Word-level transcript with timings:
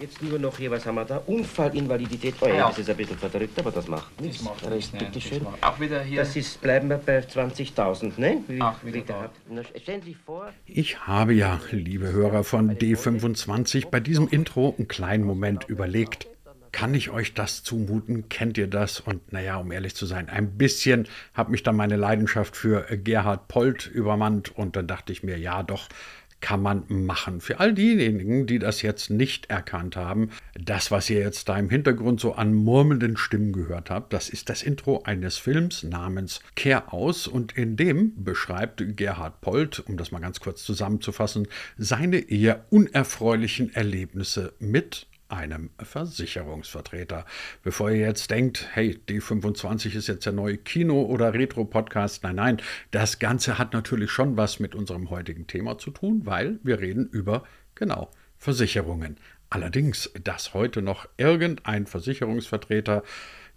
Jetzt 0.00 0.20
nur 0.22 0.38
noch 0.40 0.58
hier, 0.58 0.70
was 0.72 0.84
haben 0.86 0.96
wir 0.96 1.04
da? 1.04 1.18
Unfallinvalidität. 1.18 2.34
Oh 2.40 2.46
ja, 2.48 2.54
Ja. 2.54 2.68
das 2.68 2.78
ist 2.80 2.90
ein 2.90 2.96
bisschen 2.96 3.16
verdrückt, 3.16 3.56
aber 3.58 3.70
das 3.70 3.86
macht 3.86 4.20
nichts. 4.20 4.42
macht 4.42 4.64
Da 4.64 4.70
nichts, 4.70 4.90
das 4.90 5.40
macht- 5.40 5.62
Auch 5.62 5.78
wieder 5.78 6.02
hier. 6.02 6.20
Das 6.20 6.34
ist, 6.34 6.60
bleiben 6.60 6.88
wir 6.88 6.98
bei 6.98 7.20
20.000, 7.20 8.18
ne? 8.18 8.38
Wie, 8.48 8.60
Ach, 8.60 8.82
wieder 8.84 8.94
wie 8.96 9.02
da. 9.02 9.28
gehabt. 9.52 9.80
Stellen 9.80 10.02
Sie 10.02 10.08
sich 10.10 10.16
vor, 10.18 10.50
Ich 10.66 10.98
habe 11.06 11.32
ja, 11.32 11.60
liebe 11.70 12.10
Hörer 12.10 12.42
von 12.42 12.76
D25, 12.76 13.86
bei 13.90 14.00
diesem 14.00 14.26
Intro 14.28 14.74
einen 14.76 14.88
kleinen 14.88 15.24
Moment 15.24 15.64
überlegt. 15.68 16.26
Kann 16.72 16.92
ich 16.92 17.10
euch 17.10 17.34
das 17.34 17.62
zumuten? 17.62 18.28
Kennt 18.28 18.58
ihr 18.58 18.66
das? 18.66 18.98
Und 18.98 19.32
naja, 19.32 19.58
um 19.58 19.70
ehrlich 19.70 19.94
zu 19.94 20.06
sein, 20.06 20.28
ein 20.28 20.58
bisschen 20.58 21.06
hat 21.32 21.48
mich 21.48 21.62
dann 21.62 21.76
meine 21.76 21.94
Leidenschaft 21.94 22.56
für 22.56 22.82
Gerhard 22.96 23.46
Polt 23.46 23.86
übermannt 23.86 24.58
und 24.58 24.74
dann 24.74 24.88
dachte 24.88 25.12
ich 25.12 25.22
mir, 25.22 25.38
ja 25.38 25.62
doch, 25.62 25.88
kann 26.44 26.60
man 26.60 26.84
machen. 26.88 27.40
Für 27.40 27.58
all 27.58 27.72
diejenigen, 27.72 28.46
die 28.46 28.58
das 28.58 28.82
jetzt 28.82 29.08
nicht 29.08 29.48
erkannt 29.48 29.96
haben, 29.96 30.28
das, 30.60 30.90
was 30.90 31.08
ihr 31.08 31.20
jetzt 31.20 31.48
da 31.48 31.58
im 31.58 31.70
Hintergrund 31.70 32.20
so 32.20 32.34
an 32.34 32.52
murmelnden 32.52 33.16
Stimmen 33.16 33.54
gehört 33.54 33.88
habt, 33.88 34.12
das 34.12 34.28
ist 34.28 34.50
das 34.50 34.62
Intro 34.62 35.04
eines 35.04 35.38
Films 35.38 35.84
namens 35.84 36.40
Kehr 36.54 36.92
aus 36.92 37.26
und 37.26 37.56
in 37.56 37.78
dem 37.78 38.12
beschreibt 38.22 38.84
Gerhard 38.94 39.40
Polt, 39.40 39.82
um 39.88 39.96
das 39.96 40.12
mal 40.12 40.18
ganz 40.18 40.38
kurz 40.38 40.62
zusammenzufassen, 40.64 41.48
seine 41.78 42.18
eher 42.18 42.66
unerfreulichen 42.68 43.72
Erlebnisse 43.72 44.52
mit 44.58 45.06
einem 45.34 45.70
Versicherungsvertreter. 45.82 47.26
Bevor 47.62 47.90
ihr 47.90 47.98
jetzt 48.06 48.30
denkt, 48.30 48.68
hey, 48.72 48.98
D25 49.08 49.94
ist 49.96 50.08
jetzt 50.08 50.26
der 50.26 50.32
neue 50.32 50.56
Kino- 50.56 51.02
oder 51.02 51.34
Retro-Podcast, 51.34 52.22
nein, 52.22 52.36
nein, 52.36 52.62
das 52.90 53.18
Ganze 53.18 53.58
hat 53.58 53.72
natürlich 53.72 54.10
schon 54.10 54.36
was 54.36 54.60
mit 54.60 54.74
unserem 54.74 55.10
heutigen 55.10 55.46
Thema 55.46 55.78
zu 55.78 55.90
tun, 55.90 56.22
weil 56.24 56.58
wir 56.62 56.80
reden 56.80 57.08
über, 57.10 57.44
genau, 57.74 58.10
Versicherungen. 58.38 59.16
Allerdings, 59.50 60.10
dass 60.22 60.54
heute 60.54 60.82
noch 60.82 61.08
irgendein 61.16 61.86
Versicherungsvertreter 61.86 63.02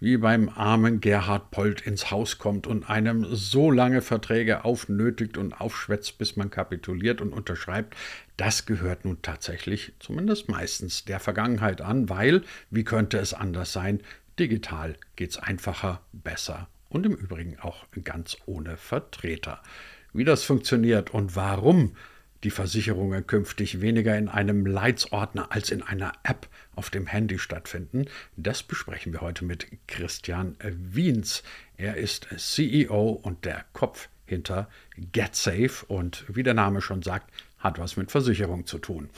wie 0.00 0.16
beim 0.16 0.48
armen 0.48 1.00
Gerhard 1.00 1.50
Polt 1.50 1.80
ins 1.80 2.10
Haus 2.10 2.38
kommt 2.38 2.66
und 2.66 2.88
einem 2.88 3.26
so 3.34 3.70
lange 3.70 4.00
Verträge 4.00 4.64
aufnötigt 4.64 5.36
und 5.36 5.60
aufschwätzt, 5.60 6.18
bis 6.18 6.36
man 6.36 6.50
kapituliert 6.50 7.20
und 7.20 7.32
unterschreibt, 7.32 7.96
das 8.36 8.66
gehört 8.66 9.04
nun 9.04 9.20
tatsächlich 9.22 9.92
zumindest 9.98 10.48
meistens 10.48 11.04
der 11.04 11.20
Vergangenheit 11.20 11.80
an, 11.80 12.08
weil, 12.08 12.42
wie 12.70 12.84
könnte 12.84 13.18
es 13.18 13.34
anders 13.34 13.72
sein, 13.72 14.00
digital 14.38 14.94
geht's 15.16 15.38
einfacher, 15.38 16.00
besser 16.12 16.68
und 16.88 17.04
im 17.04 17.14
Übrigen 17.14 17.58
auch 17.58 17.84
ganz 18.04 18.36
ohne 18.46 18.76
Vertreter. 18.76 19.62
Wie 20.12 20.24
das 20.24 20.44
funktioniert 20.44 21.10
und 21.10 21.36
warum 21.36 21.96
die 22.44 22.50
Versicherungen 22.50 23.26
künftig 23.26 23.80
weniger 23.80 24.16
in 24.16 24.28
einem 24.28 24.66
Leitsordner 24.66 25.50
als 25.50 25.70
in 25.70 25.82
einer 25.82 26.12
App 26.22 26.48
auf 26.74 26.90
dem 26.90 27.06
Handy 27.06 27.38
stattfinden, 27.38 28.06
das 28.36 28.62
besprechen 28.62 29.12
wir 29.12 29.20
heute 29.20 29.44
mit 29.44 29.66
Christian 29.86 30.56
Wiens. 30.62 31.42
Er 31.76 31.96
ist 31.96 32.28
CEO 32.36 33.10
und 33.10 33.44
der 33.44 33.64
Kopf 33.72 34.08
hinter 34.24 34.68
GetSafe 34.96 35.84
und 35.86 36.24
wie 36.28 36.42
der 36.42 36.54
Name 36.54 36.80
schon 36.80 37.02
sagt, 37.02 37.32
hat 37.58 37.78
was 37.78 37.96
mit 37.96 38.10
Versicherung 38.10 38.66
zu 38.66 38.78
tun. 38.78 39.10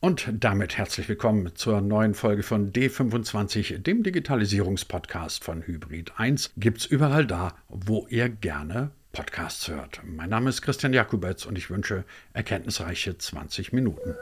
Und 0.00 0.28
damit 0.32 0.78
herzlich 0.78 1.08
willkommen 1.08 1.56
zur 1.56 1.80
neuen 1.80 2.14
Folge 2.14 2.44
von 2.44 2.72
D25, 2.72 3.78
dem 3.78 4.04
Digitalisierungspodcast 4.04 5.42
von 5.42 5.66
Hybrid 5.66 6.12
1. 6.18 6.52
Gibt's 6.56 6.86
überall 6.86 7.26
da, 7.26 7.56
wo 7.68 8.06
ihr 8.08 8.28
gerne 8.28 8.92
Podcasts 9.18 9.66
hört. 9.66 10.00
Mein 10.04 10.30
Name 10.30 10.48
ist 10.48 10.62
Christian 10.62 10.92
Jakubetz 10.92 11.44
und 11.44 11.58
ich 11.58 11.70
wünsche 11.70 12.04
erkenntnisreiche 12.34 13.18
20 13.18 13.72
Minuten. 13.72 14.14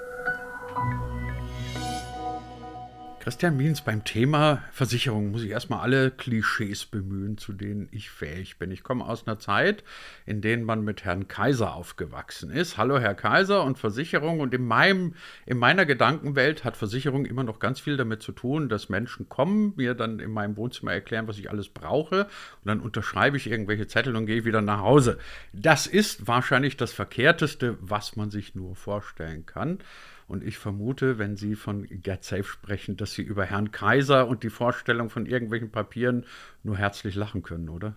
Christian 3.27 3.58
Wiens, 3.58 3.80
beim 3.80 4.05
Thema 4.05 4.62
Versicherung 4.70 5.32
muss 5.32 5.42
ich 5.42 5.50
erstmal 5.50 5.80
alle 5.80 6.12
Klischees 6.12 6.87
bemühen, 6.87 7.38
zu 7.38 7.53
denen 7.53 7.88
ich 7.91 8.09
fähig 8.09 8.56
bin. 8.56 8.70
Ich 8.70 8.84
komme 8.84 9.04
aus 9.04 9.26
einer 9.26 9.41
Zeit, 9.41 9.82
in 10.26 10.42
der 10.42 10.59
man 10.59 10.84
mit 10.84 11.04
Herrn 11.04 11.26
Kaiser 11.26 11.75
aufgewachsen 11.75 12.53
ist. 12.53 12.78
Hallo 12.78 13.00
Herr 13.00 13.16
Kaiser 13.16 13.65
und 13.65 13.81
Versicherung. 13.81 14.38
Und 14.38 14.54
in, 14.54 14.65
meinem, 14.65 15.15
in 15.44 15.59
meiner 15.59 15.86
Gedankenwelt 15.86 16.62
hat 16.62 16.76
Versicherung 16.76 17.26
immer 17.26 17.42
noch 17.42 17.59
ganz 17.59 17.81
viel 17.81 17.97
damit 17.97 18.22
zu 18.22 18.31
tun, 18.31 18.69
dass 18.69 18.91
Menschen 18.91 19.28
kommen, 19.28 19.72
mir 19.75 19.94
dann 19.94 20.20
in 20.20 20.31
meinem 20.31 20.56
Wohnzimmer 20.56 20.92
erklären, 20.92 21.26
was 21.26 21.36
ich 21.36 21.50
alles 21.50 21.69
brauche. 21.69 22.26
Und 22.26 22.66
dann 22.66 22.78
unterschreibe 22.78 23.36
ich 23.36 23.50
irgendwelche 23.50 23.88
Zettel 23.88 24.15
und 24.15 24.26
gehe 24.26 24.44
wieder 24.44 24.62
nach 24.62 24.82
Hause. 24.82 25.19
Das 25.53 25.88
ist 25.88 26.28
wahrscheinlich 26.28 26.76
das 26.76 26.92
Verkehrteste, 26.92 27.76
was 27.81 28.15
man 28.15 28.31
sich 28.31 28.54
nur 28.54 28.76
vorstellen 28.76 29.47
kann. 29.47 29.81
Und 30.28 30.42
ich 30.42 30.59
vermute, 30.59 31.19
wenn 31.19 31.37
Sie 31.37 31.54
von 31.54 31.87
GetSafe 31.88 32.44
sprechen, 32.44 32.97
dass 32.97 33.12
Sie 33.12 33.22
über 33.22 33.44
Herrn 33.44 33.70
Kaiser 33.70 34.26
und 34.26 34.42
die 34.42 34.50
Vorstellung 34.50 35.09
von 35.09 35.26
irgendwelchen 35.26 35.70
Papieren 35.70 36.25
nur 36.62 36.76
herzlich 36.76 37.14
lachen 37.14 37.42
können, 37.42 37.69
oder? 37.69 37.94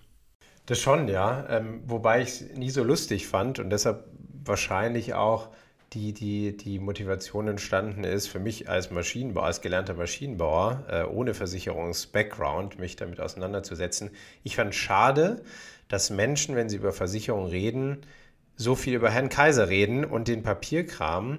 Das 0.68 0.79
schon, 0.79 1.07
ja. 1.07 1.47
Ähm, 1.50 1.81
wobei 1.85 2.22
ich 2.22 2.29
es 2.29 2.41
nie 2.56 2.69
so 2.69 2.84
lustig 2.84 3.28
fand 3.28 3.57
und 3.57 3.72
deshalb 3.72 4.06
wahrscheinlich 4.45 5.16
auch 5.16 5.50
die, 5.94 6.13
die, 6.13 6.56
die 6.56 6.78
Motivation 6.78 7.47
entstanden 7.47 8.03
ist, 8.03 8.28
für 8.28 8.39
mich 8.39 8.69
als 8.69 8.91
Maschinenbauer, 8.91 9.45
als 9.45 9.62
gelernter 9.62 9.95
Maschinenbauer, 9.95 10.85
äh, 10.88 11.03
ohne 11.03 11.34
Versicherungs-Background, 11.34 12.78
mich 12.78 12.95
damit 12.95 13.19
auseinanderzusetzen. 13.19 14.12
Ich 14.44 14.56
fand 14.56 14.75
schade, 14.75 15.41
dass 15.88 16.12
Menschen, 16.12 16.56
wenn 16.56 16.69
sie 16.69 16.78
über 16.78 16.94
Versicherung 16.94 17.47
reden, 17.47 18.06
so 18.56 18.75
viel 18.75 18.94
über 18.94 19.09
Herrn 19.09 19.29
Kaiser 19.29 19.69
reden 19.69 20.06
und 20.06 20.28
den 20.28 20.44
Papierkram 20.44 21.38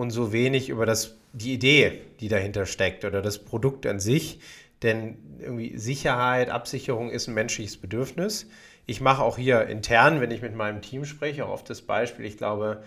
und 0.00 0.10
so 0.10 0.32
wenig 0.32 0.68
über 0.68 0.86
das, 0.86 1.16
die 1.32 1.52
Idee, 1.52 2.00
die 2.20 2.28
dahinter 2.28 2.66
steckt 2.66 3.04
oder 3.04 3.22
das 3.22 3.38
Produkt 3.38 3.86
an 3.86 4.00
sich. 4.00 4.40
Denn 4.82 5.18
irgendwie 5.38 5.76
Sicherheit, 5.76 6.48
Absicherung 6.48 7.10
ist 7.10 7.28
ein 7.28 7.34
menschliches 7.34 7.76
Bedürfnis. 7.76 8.46
Ich 8.86 9.00
mache 9.00 9.22
auch 9.22 9.36
hier 9.36 9.66
intern, 9.66 10.20
wenn 10.20 10.30
ich 10.30 10.42
mit 10.42 10.54
meinem 10.54 10.80
Team 10.80 11.04
spreche, 11.04 11.44
auch 11.44 11.50
oft 11.50 11.68
das 11.70 11.82
Beispiel, 11.82 12.24
ich 12.24 12.38
glaube, 12.38 12.82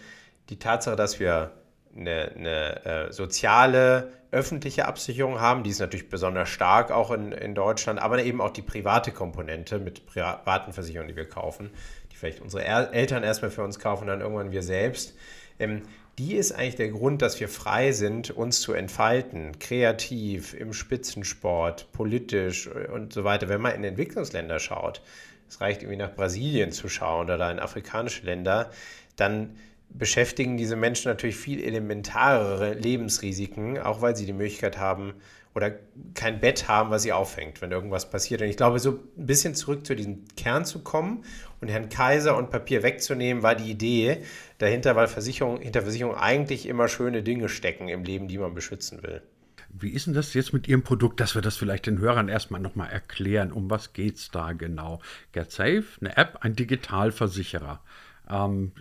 die 0.50 0.58
Tatsache, 0.58 0.96
dass 0.96 1.20
wir 1.20 1.52
eine, 1.96 2.32
eine 2.36 2.86
äh, 2.86 3.12
soziale, 3.12 4.12
öffentliche 4.32 4.88
Absicherung 4.88 5.40
haben, 5.40 5.62
die 5.62 5.70
ist 5.70 5.80
natürlich 5.80 6.10
besonders 6.10 6.50
stark 6.50 6.90
auch 6.90 7.12
in, 7.12 7.32
in 7.32 7.54
Deutschland, 7.54 8.02
aber 8.02 8.24
eben 8.24 8.42
auch 8.42 8.50
die 8.50 8.64
private 8.64 9.12
Komponente 9.12 9.78
mit 9.78 10.08
privaten 10.08 10.74
Versicherungen, 10.74 11.10
die 11.10 11.16
wir 11.16 11.30
kaufen, 11.30 11.70
die 12.12 12.16
vielleicht 12.16 12.42
unsere 12.42 12.66
er 12.66 12.92
Eltern 12.92 13.24
erstmal 13.24 13.52
für 13.52 13.64
uns 13.64 13.78
kaufen, 13.78 14.08
dann 14.08 14.22
irgendwann 14.22 14.52
wir 14.52 14.64
selbst. 14.64 15.14
Ähm, 15.60 15.84
die 16.20 16.36
ist 16.36 16.52
eigentlich 16.52 16.76
der 16.76 16.90
Grund, 16.90 17.24
dass 17.24 17.40
wir 17.40 17.50
frei 17.50 17.92
sind, 17.92 18.30
uns 18.30 18.62
zu 18.62 18.74
entfalten, 18.74 19.58
kreativ, 19.58 20.54
im 20.54 20.72
Spitzensport, 20.72 21.92
politisch 21.92 22.68
und 22.68 23.14
so 23.14 23.24
weiter. 23.24 23.50
Wenn 23.50 23.62
man 23.62 23.74
in 23.74 23.84
Entwicklungsländer 23.84 24.60
schaut, 24.60 25.02
es 25.50 25.60
reicht 25.60 25.82
irgendwie 25.82 25.98
nach 25.98 26.14
Brasilien 26.14 26.72
zu 26.72 26.88
schauen 26.88 27.32
oder 27.32 27.52
in 27.52 27.60
afrikanische 27.60 28.26
Länder, 28.26 28.70
dann 29.16 29.56
beschäftigen 29.90 30.58
diese 30.58 30.76
Menschen 30.76 31.10
natürlich 31.10 31.36
viel 31.36 31.64
elementarere 31.64 32.74
Lebensrisiken, 32.74 33.80
auch 33.80 34.02
weil 34.02 34.16
sie 34.16 34.26
die 34.26 34.34
Möglichkeit 34.34 34.78
haben 34.78 35.14
oder 35.56 35.72
kein 36.16 36.40
Bett 36.40 36.68
haben, 36.68 36.90
was 36.90 37.04
sie 37.04 37.14
auffängt, 37.14 37.62
wenn 37.62 37.72
irgendwas 37.72 38.10
passiert. 38.10 38.42
Und 38.42 38.48
ich 38.48 38.58
glaube, 38.58 38.80
so 38.80 39.00
ein 39.18 39.26
bisschen 39.26 39.54
zurück 39.54 39.86
zu 39.86 39.96
diesem 39.96 40.26
Kern 40.36 40.66
zu 40.66 40.80
kommen 40.80 41.24
und 41.64 41.70
Herrn 41.70 41.90
Kaiser 41.90 42.38
und 42.38 42.50
Papier 42.50 42.84
wegzunehmen, 42.84 43.42
war 43.42 43.56
die 43.56 43.72
Idee 43.72 44.18
dahinter, 44.58 44.96
weil 44.96 45.08
Versicherung, 45.08 45.60
hinter 45.62 45.82
Versicherung 45.82 46.16
eigentlich 46.16 46.68
immer 46.68 46.88
schöne 46.88 47.24
Dinge 47.24 47.50
stecken 47.50 47.88
im 47.88 48.04
Leben, 48.04 48.28
die 48.28 48.38
man 48.38 48.54
beschützen 48.54 49.02
will. 49.02 49.22
Wie 49.70 49.90
ist 49.90 50.06
denn 50.06 50.14
das 50.14 50.34
jetzt 50.34 50.54
mit 50.54 50.68
Ihrem 50.68 50.84
Produkt, 50.84 51.20
dass 51.20 51.34
wir 51.34 51.42
das 51.42 51.58
vielleicht 51.58 51.88
den 51.88 51.98
Hörern 51.98 52.30
erstmal 52.30 52.62
nochmal 52.62 52.92
erklären? 52.92 53.52
Um 53.52 53.72
was 53.72 53.94
geht 53.94 54.18
es 54.18 54.30
da 54.30 54.52
genau? 54.52 55.02
GetSafe, 55.32 55.84
eine 56.00 56.16
App, 56.16 56.40
ein 56.42 56.56
Digitalversicherer. 56.56 57.82
Ähm, 58.30 58.74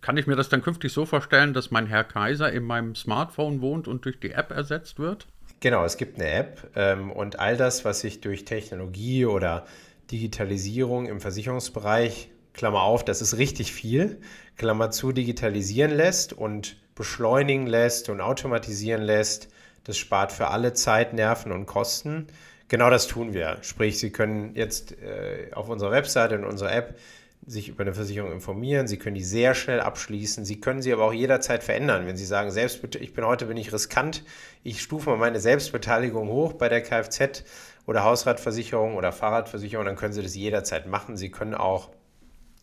kann 0.00 0.16
ich 0.16 0.26
mir 0.26 0.36
das 0.36 0.48
dann 0.48 0.62
künftig 0.62 0.92
so 0.92 1.04
vorstellen, 1.04 1.52
dass 1.52 1.70
mein 1.70 1.86
Herr 1.86 2.04
Kaiser 2.04 2.50
in 2.50 2.62
meinem 2.62 2.94
Smartphone 2.94 3.60
wohnt 3.60 3.86
und 3.86 4.04
durch 4.04 4.18
die 4.18 4.30
App 4.30 4.50
ersetzt 4.50 4.98
wird? 4.98 5.26
Genau, 5.60 5.84
es 5.84 5.96
gibt 5.96 6.18
eine 6.18 6.30
App 6.30 6.70
ähm, 6.74 7.10
und 7.10 7.38
all 7.38 7.56
das, 7.56 7.84
was 7.84 8.00
sich 8.00 8.20
durch 8.20 8.44
Technologie 8.44 9.26
oder 9.26 9.66
Digitalisierung 10.10 11.06
im 11.06 11.20
Versicherungsbereich, 11.20 12.30
Klammer 12.52 12.82
auf, 12.82 13.04
das 13.04 13.20
ist 13.20 13.36
richtig 13.36 13.72
viel, 13.72 14.20
Klammer 14.56 14.90
zu, 14.90 15.12
digitalisieren 15.12 15.90
lässt 15.90 16.32
und 16.32 16.76
beschleunigen 16.94 17.66
lässt 17.66 18.08
und 18.08 18.20
automatisieren 18.20 19.02
lässt, 19.02 19.48
das 19.82 19.98
spart 19.98 20.32
für 20.32 20.48
alle 20.48 20.72
Zeit, 20.72 21.12
Nerven 21.12 21.52
und 21.52 21.66
Kosten. 21.66 22.28
Genau 22.68 22.90
das 22.90 23.06
tun 23.06 23.34
wir. 23.34 23.58
Sprich, 23.62 23.98
Sie 23.98 24.10
können 24.10 24.54
jetzt 24.54 24.92
äh, 24.92 25.50
auf 25.52 25.68
unserer 25.68 25.90
Webseite 25.90 26.36
und 26.36 26.44
unserer 26.44 26.72
App 26.72 26.98
sich 27.46 27.68
über 27.68 27.82
eine 27.82 27.94
Versicherung 27.94 28.32
informieren. 28.32 28.86
Sie 28.86 28.96
können 28.96 29.14
die 29.14 29.24
sehr 29.24 29.54
schnell 29.54 29.80
abschließen. 29.80 30.44
Sie 30.44 30.60
können 30.60 30.80
sie 30.80 30.92
aber 30.92 31.04
auch 31.04 31.12
jederzeit 31.12 31.62
verändern. 31.62 32.06
Wenn 32.06 32.16
Sie 32.16 32.24
sagen, 32.24 32.50
Selbstbet 32.50 32.96
ich 32.96 33.12
bin 33.12 33.24
heute 33.24 33.46
bin 33.46 33.56
ich 33.56 33.72
riskant, 33.72 34.24
ich 34.62 34.80
stufe 34.80 35.10
mal 35.10 35.18
meine 35.18 35.40
Selbstbeteiligung 35.40 36.28
hoch 36.28 36.54
bei 36.54 36.68
der 36.68 36.82
Kfz 36.82 37.44
oder 37.86 38.04
Hausratversicherung 38.04 38.96
oder 38.96 39.12
Fahrradversicherung, 39.12 39.84
dann 39.84 39.96
können 39.96 40.14
Sie 40.14 40.22
das 40.22 40.34
jederzeit 40.34 40.86
machen. 40.86 41.16
Sie 41.16 41.30
können 41.30 41.54
auch 41.54 41.90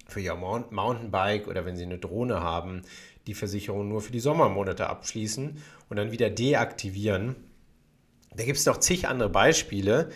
für 0.07 0.19
Ihr 0.19 0.35
Mountainbike 0.35 1.47
oder 1.47 1.65
wenn 1.65 1.75
Sie 1.75 1.85
eine 1.85 1.99
Drohne 1.99 2.41
haben, 2.41 2.81
die 3.27 3.35
Versicherung 3.35 3.87
nur 3.87 4.01
für 4.01 4.11
die 4.11 4.19
Sommermonate 4.19 4.89
abschließen 4.89 5.61
und 5.89 5.97
dann 5.97 6.11
wieder 6.11 6.31
deaktivieren. 6.31 7.35
Da 8.35 8.43
gibt 8.45 8.57
es 8.57 8.65
noch 8.65 8.77
zig 8.77 9.07
andere 9.07 9.29
Beispiele. 9.29 10.09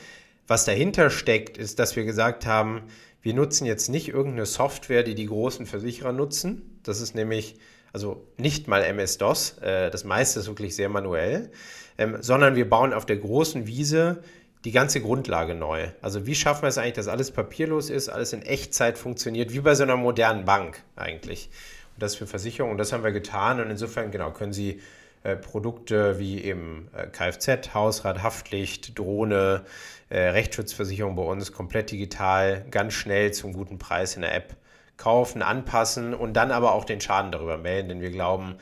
Was 0.47 0.65
dahinter 0.65 1.09
steckt, 1.09 1.57
ist, 1.57 1.79
dass 1.79 1.95
wir 1.95 2.03
gesagt 2.03 2.45
haben, 2.45 2.83
wir 3.25 3.33
nutzen 3.33 3.65
jetzt 3.65 3.89
nicht 3.89 4.09
irgendeine 4.09 4.45
Software, 4.45 5.01
die 5.01 5.15
die 5.15 5.25
großen 5.25 5.65
Versicherer 5.65 6.11
nutzen. 6.11 6.79
Das 6.83 7.01
ist 7.01 7.15
nämlich 7.15 7.55
also 7.91 8.27
nicht 8.37 8.67
mal 8.67 8.83
MS-DOS, 8.83 9.57
äh, 9.63 9.89
das 9.89 10.03
meiste 10.03 10.39
ist 10.39 10.47
wirklich 10.47 10.75
sehr 10.75 10.89
manuell, 10.89 11.49
ähm, 11.97 12.17
sondern 12.21 12.55
wir 12.55 12.69
bauen 12.69 12.93
auf 12.93 13.07
der 13.07 13.17
großen 13.17 13.65
Wiese 13.65 14.21
die 14.63 14.71
ganze 14.71 15.01
Grundlage 15.01 15.55
neu. 15.55 15.87
Also 16.03 16.27
wie 16.27 16.35
schaffen 16.35 16.61
wir 16.63 16.67
es 16.67 16.77
eigentlich, 16.77 16.93
dass 16.93 17.07
alles 17.07 17.31
papierlos 17.31 17.89
ist, 17.89 18.09
alles 18.09 18.31
in 18.31 18.43
Echtzeit 18.43 18.99
funktioniert, 18.99 19.53
wie 19.53 19.61
bei 19.61 19.73
so 19.73 19.81
einer 19.81 19.97
modernen 19.97 20.45
Bank 20.45 20.83
eigentlich. 20.95 21.49
Und 21.95 22.03
das 22.03 22.15
für 22.15 22.27
Versicherungen, 22.27 22.73
und 22.73 22.77
das 22.77 22.93
haben 22.93 23.03
wir 23.03 23.11
getan. 23.11 23.59
Und 23.59 23.71
insofern, 23.71 24.11
genau, 24.11 24.29
können 24.31 24.53
Sie 24.53 24.81
äh, 25.25 25.35
Produkte 25.35 26.19
wie 26.19 26.43
eben 26.43 26.87
äh, 26.95 27.07
Kfz, 27.07 27.73
Hausrat, 27.73 28.21
Haftpflicht, 28.21 28.97
Drohne, 28.99 29.65
äh, 30.09 30.19
Rechtsschutzversicherung 30.19 31.15
bei 31.15 31.23
uns 31.23 31.51
komplett 31.51 31.89
digital, 31.89 32.63
ganz 32.69 32.93
schnell 32.93 33.33
zum 33.33 33.51
guten 33.51 33.79
Preis 33.79 34.15
in 34.15 34.21
der 34.21 34.35
App 34.35 34.55
kaufen, 34.97 35.41
anpassen 35.41 36.13
und 36.13 36.33
dann 36.33 36.51
aber 36.51 36.73
auch 36.73 36.85
den 36.85 37.01
Schaden 37.01 37.31
darüber 37.31 37.57
melden. 37.57 37.89
Denn 37.89 38.01
wir 38.01 38.11
glauben, 38.11 38.57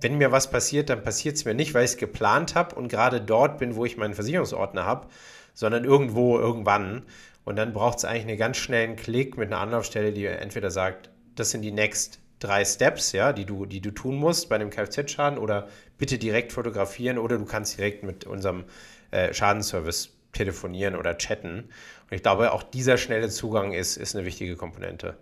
wenn 0.00 0.16
mir 0.16 0.32
was 0.32 0.50
passiert, 0.50 0.88
dann 0.88 1.02
passiert 1.02 1.36
es 1.36 1.44
mir 1.44 1.52
nicht, 1.52 1.74
weil 1.74 1.84
ich 1.84 1.90
es 1.90 1.96
geplant 1.98 2.54
habe 2.54 2.74
und 2.74 2.88
gerade 2.88 3.20
dort 3.20 3.58
bin, 3.58 3.76
wo 3.76 3.84
ich 3.84 3.98
meinen 3.98 4.14
Versicherungsordner 4.14 4.86
habe, 4.86 5.08
sondern 5.52 5.84
irgendwo, 5.84 6.38
irgendwann. 6.38 7.02
Und 7.44 7.56
dann 7.56 7.74
braucht 7.74 7.98
es 7.98 8.06
eigentlich 8.06 8.28
einen 8.28 8.38
ganz 8.38 8.56
schnellen 8.56 8.96
Klick 8.96 9.36
mit 9.36 9.52
einer 9.52 9.60
Anlaufstelle, 9.60 10.12
die 10.12 10.24
entweder 10.24 10.70
sagt, 10.70 11.10
das 11.34 11.50
sind 11.50 11.60
die 11.60 11.70
next 11.70 12.21
drei 12.42 12.64
Steps, 12.64 13.12
ja, 13.12 13.32
die 13.32 13.44
du, 13.44 13.66
die 13.66 13.80
du 13.80 13.90
tun 13.90 14.16
musst 14.16 14.48
bei 14.48 14.56
einem 14.56 14.70
Kfz-Schaden 14.70 15.38
oder 15.38 15.68
bitte 15.98 16.18
direkt 16.18 16.52
fotografieren 16.52 17.18
oder 17.18 17.38
du 17.38 17.44
kannst 17.44 17.78
direkt 17.78 18.02
mit 18.02 18.26
unserem 18.26 18.64
äh, 19.10 19.32
Schadenservice 19.32 20.10
telefonieren 20.32 20.96
oder 20.96 21.18
chatten. 21.18 21.68
Und 22.10 22.12
ich 22.12 22.22
glaube, 22.22 22.52
auch 22.52 22.62
dieser 22.62 22.96
schnelle 22.96 23.28
Zugang 23.28 23.72
ist, 23.72 23.96
ist 23.96 24.16
eine 24.16 24.24
wichtige 24.24 24.56
Komponente. 24.56 25.16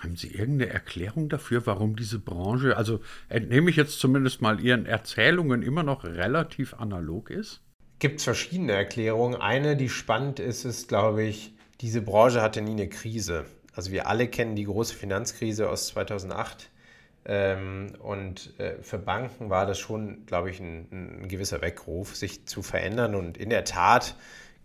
Haben 0.00 0.16
Sie 0.16 0.28
irgendeine 0.28 0.72
Erklärung 0.72 1.28
dafür, 1.28 1.66
warum 1.66 1.96
diese 1.96 2.18
Branche, 2.18 2.76
also 2.76 3.00
entnehme 3.28 3.70
ich 3.70 3.76
jetzt 3.76 3.98
zumindest 3.98 4.40
mal 4.40 4.60
Ihren 4.60 4.86
Erzählungen, 4.86 5.62
immer 5.62 5.82
noch 5.82 6.04
relativ 6.04 6.74
analog 6.74 7.30
ist? 7.30 7.60
Gibt 7.98 8.20
es 8.20 8.24
verschiedene 8.24 8.72
Erklärungen. 8.72 9.38
Eine, 9.38 9.76
die 9.76 9.90
spannend 9.90 10.40
ist, 10.40 10.64
ist, 10.64 10.88
glaube 10.88 11.22
ich, 11.24 11.52
diese 11.82 12.00
Branche 12.00 12.40
hatte 12.40 12.62
nie 12.62 12.72
eine 12.72 12.88
Krise. 12.88 13.44
Also 13.80 13.92
wir 13.92 14.08
alle 14.08 14.28
kennen 14.28 14.56
die 14.56 14.64
große 14.64 14.94
Finanzkrise 14.94 15.70
aus 15.70 15.86
2008. 15.86 16.68
Ähm, 17.24 17.94
und 18.00 18.52
äh, 18.60 18.74
für 18.82 18.98
Banken 18.98 19.48
war 19.48 19.64
das 19.64 19.78
schon, 19.78 20.26
glaube 20.26 20.50
ich, 20.50 20.60
ein, 20.60 21.22
ein, 21.22 21.28
gewisser 21.28 21.62
Weckruf, 21.62 22.14
sich 22.14 22.44
zu 22.44 22.60
verändern. 22.60 23.14
Und 23.14 23.38
in 23.38 23.48
der 23.48 23.64
Tat 23.64 24.16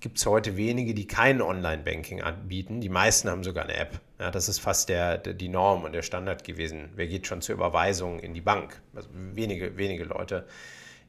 gibt 0.01 0.17
es 0.17 0.25
heute 0.25 0.57
wenige, 0.57 0.93
die 0.93 1.07
kein 1.07 1.41
Online-Banking 1.41 2.23
anbieten. 2.23 2.81
Die 2.81 2.89
meisten 2.89 3.29
haben 3.29 3.45
sogar 3.45 3.63
eine 3.63 3.77
App. 3.77 4.01
Ja, 4.19 4.31
das 4.31 4.49
ist 4.49 4.59
fast 4.59 4.89
der, 4.89 5.17
die 5.17 5.47
Norm 5.47 5.85
und 5.85 5.93
der 5.93 6.01
Standard 6.01 6.43
gewesen. 6.43 6.89
Wer 6.97 7.07
geht 7.07 7.25
schon 7.25 7.41
zur 7.41 7.55
Überweisung 7.55 8.19
in 8.19 8.33
die 8.33 8.41
Bank? 8.41 8.81
Also 8.95 9.07
wenige, 9.13 9.77
wenige 9.77 10.03
Leute. 10.03 10.45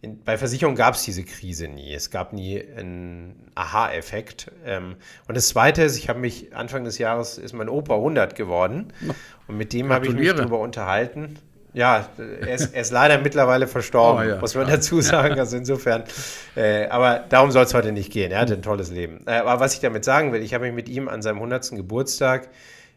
In, 0.03 0.23
bei 0.23 0.37
Versicherungen 0.37 0.77
gab 0.77 0.95
es 0.95 1.05
diese 1.05 1.25
Krise 1.25 1.69
nie. 1.69 1.93
Es 1.93 2.11
gab 2.11 2.33
nie 2.33 2.63
einen 2.77 3.51
Aha-Effekt. 3.55 4.51
Ähm, 4.65 4.97
und 5.27 5.37
das 5.37 5.49
Zweite 5.49 5.83
ist, 5.83 5.97
ich 5.97 6.09
habe 6.09 6.19
mich 6.19 6.55
Anfang 6.55 6.85
des 6.85 6.99
Jahres 6.99 7.39
ist 7.39 7.55
mein 7.55 7.69
Opa 7.69 7.95
100 7.95 8.35
geworden 8.35 8.93
und 9.49 9.57
mit 9.57 9.73
dem 9.73 9.93
habe 9.93 10.07
ich 10.07 10.13
mich 10.13 10.29
darüber 10.29 10.61
unterhalten. 10.61 11.39
Ja, 11.77 12.09
er 12.17 12.55
ist, 12.55 12.73
er 12.73 12.81
ist 12.81 12.91
leider 12.91 13.19
mittlerweile 13.19 13.67
verstorben, 13.67 14.25
oh, 14.25 14.29
ja, 14.31 14.41
muss 14.41 14.55
man 14.55 14.67
ja. 14.67 14.77
dazu 14.77 15.03
sagen. 15.03 15.39
Also 15.39 15.59
insofern, 15.59 16.05
äh, 16.57 16.87
aber 16.87 17.27
darum 17.29 17.51
soll 17.51 17.65
es 17.65 17.75
heute 17.75 17.93
nicht 17.93 18.11
gehen. 18.11 18.33
Er 18.33 18.41
hat 18.41 18.51
ein 18.51 18.63
tolles 18.63 18.91
Leben. 18.91 19.21
Äh, 19.27 19.33
aber 19.33 19.61
was 19.61 19.75
ich 19.75 19.81
damit 19.81 20.03
sagen 20.03 20.33
will, 20.33 20.43
ich 20.43 20.55
habe 20.55 20.65
mich 20.65 20.75
mit 20.75 20.89
ihm 20.89 21.07
an 21.07 21.21
seinem 21.21 21.37
100. 21.37 21.73
Geburtstag 21.73 22.49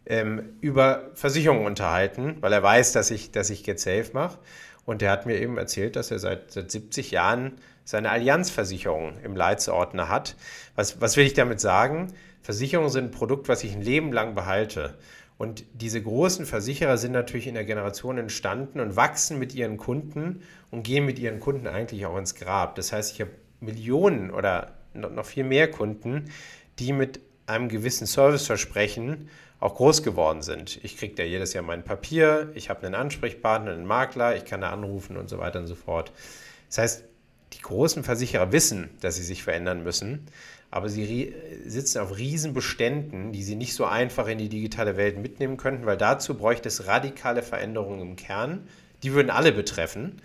ähm, 0.06 0.54
über 0.62 1.10
Versicherungen 1.14 1.66
unterhalten, 1.66 2.38
weil 2.40 2.54
er 2.54 2.64
weiß, 2.64 2.94
dass 2.94 3.12
ich, 3.12 3.32
dass 3.32 3.50
ich 3.50 3.66
Get 3.66 3.82
Safe 3.82 4.06
mache. 4.14 4.38
Und 4.86 5.02
er 5.02 5.12
hat 5.12 5.26
mir 5.26 5.40
eben 5.40 5.58
erzählt, 5.58 5.96
dass 5.96 6.12
er 6.12 6.20
seit, 6.20 6.52
seit 6.52 6.72
70 6.72 7.12
Jahren 7.12 7.54
seine 7.84 8.10
Allianzversicherung 8.12 9.20
im 9.24 9.36
Leitsordner 9.36 10.10
hat. 10.10 10.36
Was, 10.76 11.02
was 11.02 11.18
will 11.18 11.26
ich 11.26 11.34
damit 11.34 11.60
sagen? 11.60 12.14
Versicherungen 12.42 12.90
sind 12.90 13.06
ein 13.06 13.12
Produkt, 13.12 13.50
was 13.50 13.64
ich 13.64 13.74
ein 13.74 13.82
Leben 13.82 14.12
lang 14.12 14.36
behalte. 14.36 14.98
Und 15.38 15.64
diese 15.74 16.02
großen 16.02 16.46
Versicherer 16.46 16.98
sind 16.98 17.14
natürlich 17.14 17.48
in 17.48 17.54
der 17.54 17.64
Generation 17.64 18.18
entstanden 18.18 18.80
und 18.80 18.96
wachsen 18.96 19.40
mit 19.40 19.56
ihren 19.56 19.78
Kunden 19.78 20.42
und 20.70 20.84
gehen 20.84 21.06
mit 21.06 21.18
ihren 21.18 21.40
Kunden 21.40 21.66
eigentlich 21.66 22.06
auch 22.06 22.18
ins 22.18 22.36
Grab. 22.36 22.76
Das 22.76 22.92
heißt, 22.92 23.14
ich 23.14 23.22
habe 23.22 23.32
Millionen 23.62 24.32
oder 24.32 24.74
noch 24.94 25.26
viel 25.26 25.44
mehr 25.44 25.72
Kunden, 25.72 26.26
die 26.78 26.94
mit 26.94 27.22
einem 27.46 27.70
gewissen 27.70 28.06
Serviceversprechen 28.06 29.30
auch 29.60 29.76
groß 29.76 30.04
geworden 30.04 30.42
sind. 30.42 30.80
Ich 30.84 30.98
kriege 30.98 31.16
da 31.16 31.24
jedes 31.24 31.54
Jahr 31.54 31.64
mein 31.64 31.84
Papier, 31.84 32.52
ich 32.56 32.70
habe 32.70 32.86
einen 32.86 32.96
Ansprechpartner, 32.96 33.72
einen 33.72 33.86
Makler, 33.86 34.36
ich 34.36 34.46
kann 34.46 34.62
da 34.62 34.70
anrufen 34.70 35.18
und 35.18 35.30
so 35.30 35.38
weiter 35.38 35.60
und 35.60 35.68
so 35.68 35.76
fort. 35.76 36.12
Das 36.68 36.78
heißt, 36.78 37.04
die 37.54 37.62
großen 37.62 38.04
Versicherer 38.04 38.52
wissen, 38.52 38.90
dass 39.02 39.16
sie 39.16 39.24
sich 39.24 39.44
verändern 39.44 39.84
müssen, 39.84 40.28
aber 40.72 40.88
sie 40.88 41.34
sitzen 41.66 42.00
auf 42.00 42.18
Riesenbeständen, 42.18 43.32
die 43.32 43.44
sie 43.44 43.56
nicht 43.56 43.74
so 43.74 43.86
einfach 43.86 44.28
in 44.28 44.38
die 44.38 44.50
digitale 44.50 44.98
Welt 44.98 45.18
mitnehmen 45.18 45.58
könnten, 45.58 45.86
weil 45.86 45.98
dazu 45.98 46.36
bräuchte 46.36 46.68
es 46.68 46.86
radikale 46.86 47.42
Veränderungen 47.42 48.02
im 48.02 48.16
Kern. 48.16 48.68
Die 49.02 49.14
würden 49.14 49.32
alle 49.32 49.52
betreffen. 49.52 50.22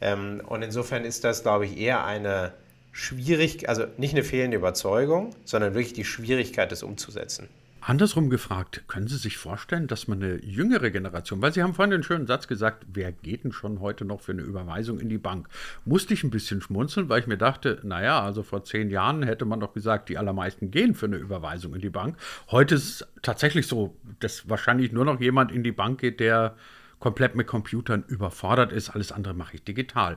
Ähm, 0.00 0.40
und 0.46 0.62
insofern 0.62 1.04
ist 1.04 1.24
das, 1.24 1.42
glaube 1.42 1.66
ich, 1.66 1.78
eher 1.78 2.04
eine 2.04 2.52
schwierig, 2.92 3.68
also 3.68 3.86
nicht 3.96 4.14
eine 4.14 4.22
fehlende 4.22 4.56
Überzeugung, 4.56 5.34
sondern 5.44 5.74
wirklich 5.74 5.94
die 5.94 6.04
Schwierigkeit, 6.04 6.70
das 6.70 6.84
umzusetzen. 6.84 7.48
Andersrum 7.88 8.28
gefragt, 8.28 8.84
können 8.86 9.08
Sie 9.08 9.16
sich 9.16 9.38
vorstellen, 9.38 9.86
dass 9.86 10.08
man 10.08 10.22
eine 10.22 10.44
jüngere 10.44 10.90
Generation, 10.90 11.40
weil 11.40 11.54
Sie 11.54 11.62
haben 11.62 11.72
vorhin 11.72 11.90
den 11.90 12.02
schönen 12.02 12.26
Satz 12.26 12.46
gesagt, 12.46 12.84
wer 12.92 13.12
geht 13.12 13.44
denn 13.44 13.52
schon 13.52 13.80
heute 13.80 14.04
noch 14.04 14.20
für 14.20 14.32
eine 14.32 14.42
Überweisung 14.42 15.00
in 15.00 15.08
die 15.08 15.16
Bank? 15.16 15.48
Musste 15.86 16.12
ich 16.12 16.22
ein 16.22 16.28
bisschen 16.28 16.60
schmunzeln, 16.60 17.08
weil 17.08 17.22
ich 17.22 17.26
mir 17.26 17.38
dachte, 17.38 17.80
naja, 17.84 18.20
also 18.20 18.42
vor 18.42 18.62
zehn 18.62 18.90
Jahren 18.90 19.22
hätte 19.22 19.46
man 19.46 19.60
doch 19.60 19.72
gesagt, 19.72 20.10
die 20.10 20.18
allermeisten 20.18 20.70
gehen 20.70 20.94
für 20.94 21.06
eine 21.06 21.16
Überweisung 21.16 21.74
in 21.74 21.80
die 21.80 21.88
Bank. 21.88 22.18
Heute 22.50 22.74
ist 22.74 23.00
es 23.00 23.08
tatsächlich 23.22 23.66
so, 23.66 23.96
dass 24.20 24.50
wahrscheinlich 24.50 24.92
nur 24.92 25.06
noch 25.06 25.18
jemand 25.18 25.50
in 25.50 25.62
die 25.62 25.72
Bank 25.72 25.98
geht, 25.98 26.20
der 26.20 26.56
komplett 26.98 27.36
mit 27.36 27.46
Computern 27.46 28.04
überfordert 28.06 28.70
ist. 28.70 28.90
Alles 28.90 29.12
andere 29.12 29.32
mache 29.32 29.54
ich 29.54 29.64
digital. 29.64 30.16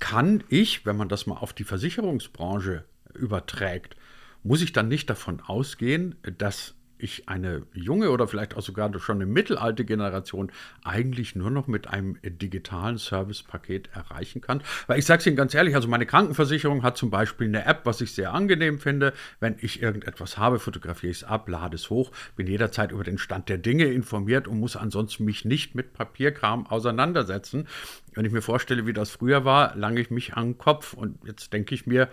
Kann 0.00 0.42
ich, 0.48 0.84
wenn 0.86 0.96
man 0.96 1.08
das 1.08 1.28
mal 1.28 1.36
auf 1.36 1.52
die 1.52 1.62
Versicherungsbranche 1.62 2.82
überträgt, 3.14 3.94
muss 4.42 4.60
ich 4.60 4.72
dann 4.72 4.88
nicht 4.88 5.08
davon 5.08 5.40
ausgehen, 5.40 6.16
dass 6.38 6.74
ich 7.02 7.28
eine 7.28 7.62
junge 7.74 8.10
oder 8.10 8.26
vielleicht 8.26 8.56
auch 8.56 8.62
sogar 8.62 8.92
schon 9.00 9.16
eine 9.16 9.26
mittelalte 9.26 9.84
Generation 9.84 10.50
eigentlich 10.84 11.36
nur 11.36 11.50
noch 11.50 11.66
mit 11.66 11.88
einem 11.88 12.18
digitalen 12.22 12.98
Servicepaket 12.98 13.90
erreichen 13.92 14.40
kann. 14.40 14.62
Weil 14.86 14.98
ich 14.98 15.06
sage 15.06 15.20
es 15.20 15.26
Ihnen 15.26 15.36
ganz 15.36 15.54
ehrlich, 15.54 15.74
also 15.74 15.88
meine 15.88 16.06
Krankenversicherung 16.06 16.82
hat 16.82 16.96
zum 16.96 17.10
Beispiel 17.10 17.48
eine 17.48 17.64
App, 17.66 17.80
was 17.84 18.00
ich 18.00 18.12
sehr 18.12 18.32
angenehm 18.32 18.78
finde. 18.78 19.12
Wenn 19.40 19.56
ich 19.60 19.82
irgendetwas 19.82 20.38
habe, 20.38 20.58
fotografiere 20.58 21.10
ich 21.10 21.18
es 21.18 21.24
ab, 21.24 21.48
lade 21.48 21.74
es 21.74 21.90
hoch, 21.90 22.12
bin 22.36 22.46
jederzeit 22.46 22.92
über 22.92 23.04
den 23.04 23.18
Stand 23.18 23.48
der 23.48 23.58
Dinge 23.58 23.84
informiert 23.84 24.48
und 24.48 24.60
muss 24.60 24.76
ansonsten 24.76 25.24
mich 25.24 25.44
nicht 25.44 25.74
mit 25.74 25.92
Papierkram 25.92 26.66
auseinandersetzen. 26.66 27.66
Wenn 28.14 28.24
ich 28.24 28.32
mir 28.32 28.42
vorstelle, 28.42 28.86
wie 28.86 28.92
das 28.92 29.10
früher 29.10 29.44
war, 29.44 29.74
lange 29.76 30.00
ich 30.00 30.10
mich 30.10 30.34
an 30.34 30.50
den 30.50 30.58
Kopf 30.58 30.92
und 30.92 31.18
jetzt 31.26 31.52
denke 31.52 31.74
ich 31.74 31.86
mir, 31.86 32.08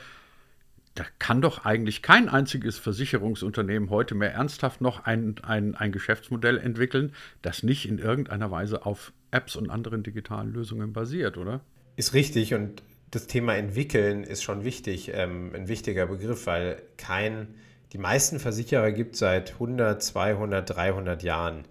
da 0.96 1.06
kann 1.20 1.42
doch 1.42 1.66
eigentlich 1.66 2.02
kein 2.02 2.30
einziges 2.30 2.78
Versicherungsunternehmen 2.78 3.90
heute 3.90 4.16
mehr 4.16 4.34
ernsthaft 4.34 4.82
noch 4.82 5.06
ein, 5.06 5.36
ein, 5.44 5.76
ein 5.76 5.92
Geschäftsmodell 5.92 6.58
entwickeln, 6.58 7.14
das 7.42 7.64
nicht 7.64 7.88
in 7.88 8.00
irgendeiner 8.00 8.52
Weise 8.52 8.86
auf 8.86 9.14
Apps 9.32 9.56
und 9.56 9.70
anderen 9.70 10.04
digitalen 10.04 10.52
Lösungen 10.52 10.94
basiert, 10.94 11.38
oder? 11.38 11.62
Ist 11.96 12.14
richtig 12.14 12.54
und 12.54 12.84
das 13.12 13.28
Thema 13.28 13.56
entwickeln 13.56 14.24
ist 14.24 14.44
schon 14.44 14.64
wichtig, 14.64 15.12
ähm, 15.14 15.52
ein 15.56 15.68
wichtiger 15.68 16.06
Begriff, 16.06 16.46
weil 16.48 16.82
kein, 16.98 17.56
die 17.94 17.98
meisten 17.98 18.40
Versicherer 18.40 18.92
gibt 18.92 19.14
es 19.14 19.20
seit 19.20 19.54
100, 19.54 20.02
200, 20.02 20.70
300 20.70 21.24
Jahren. 21.24 21.66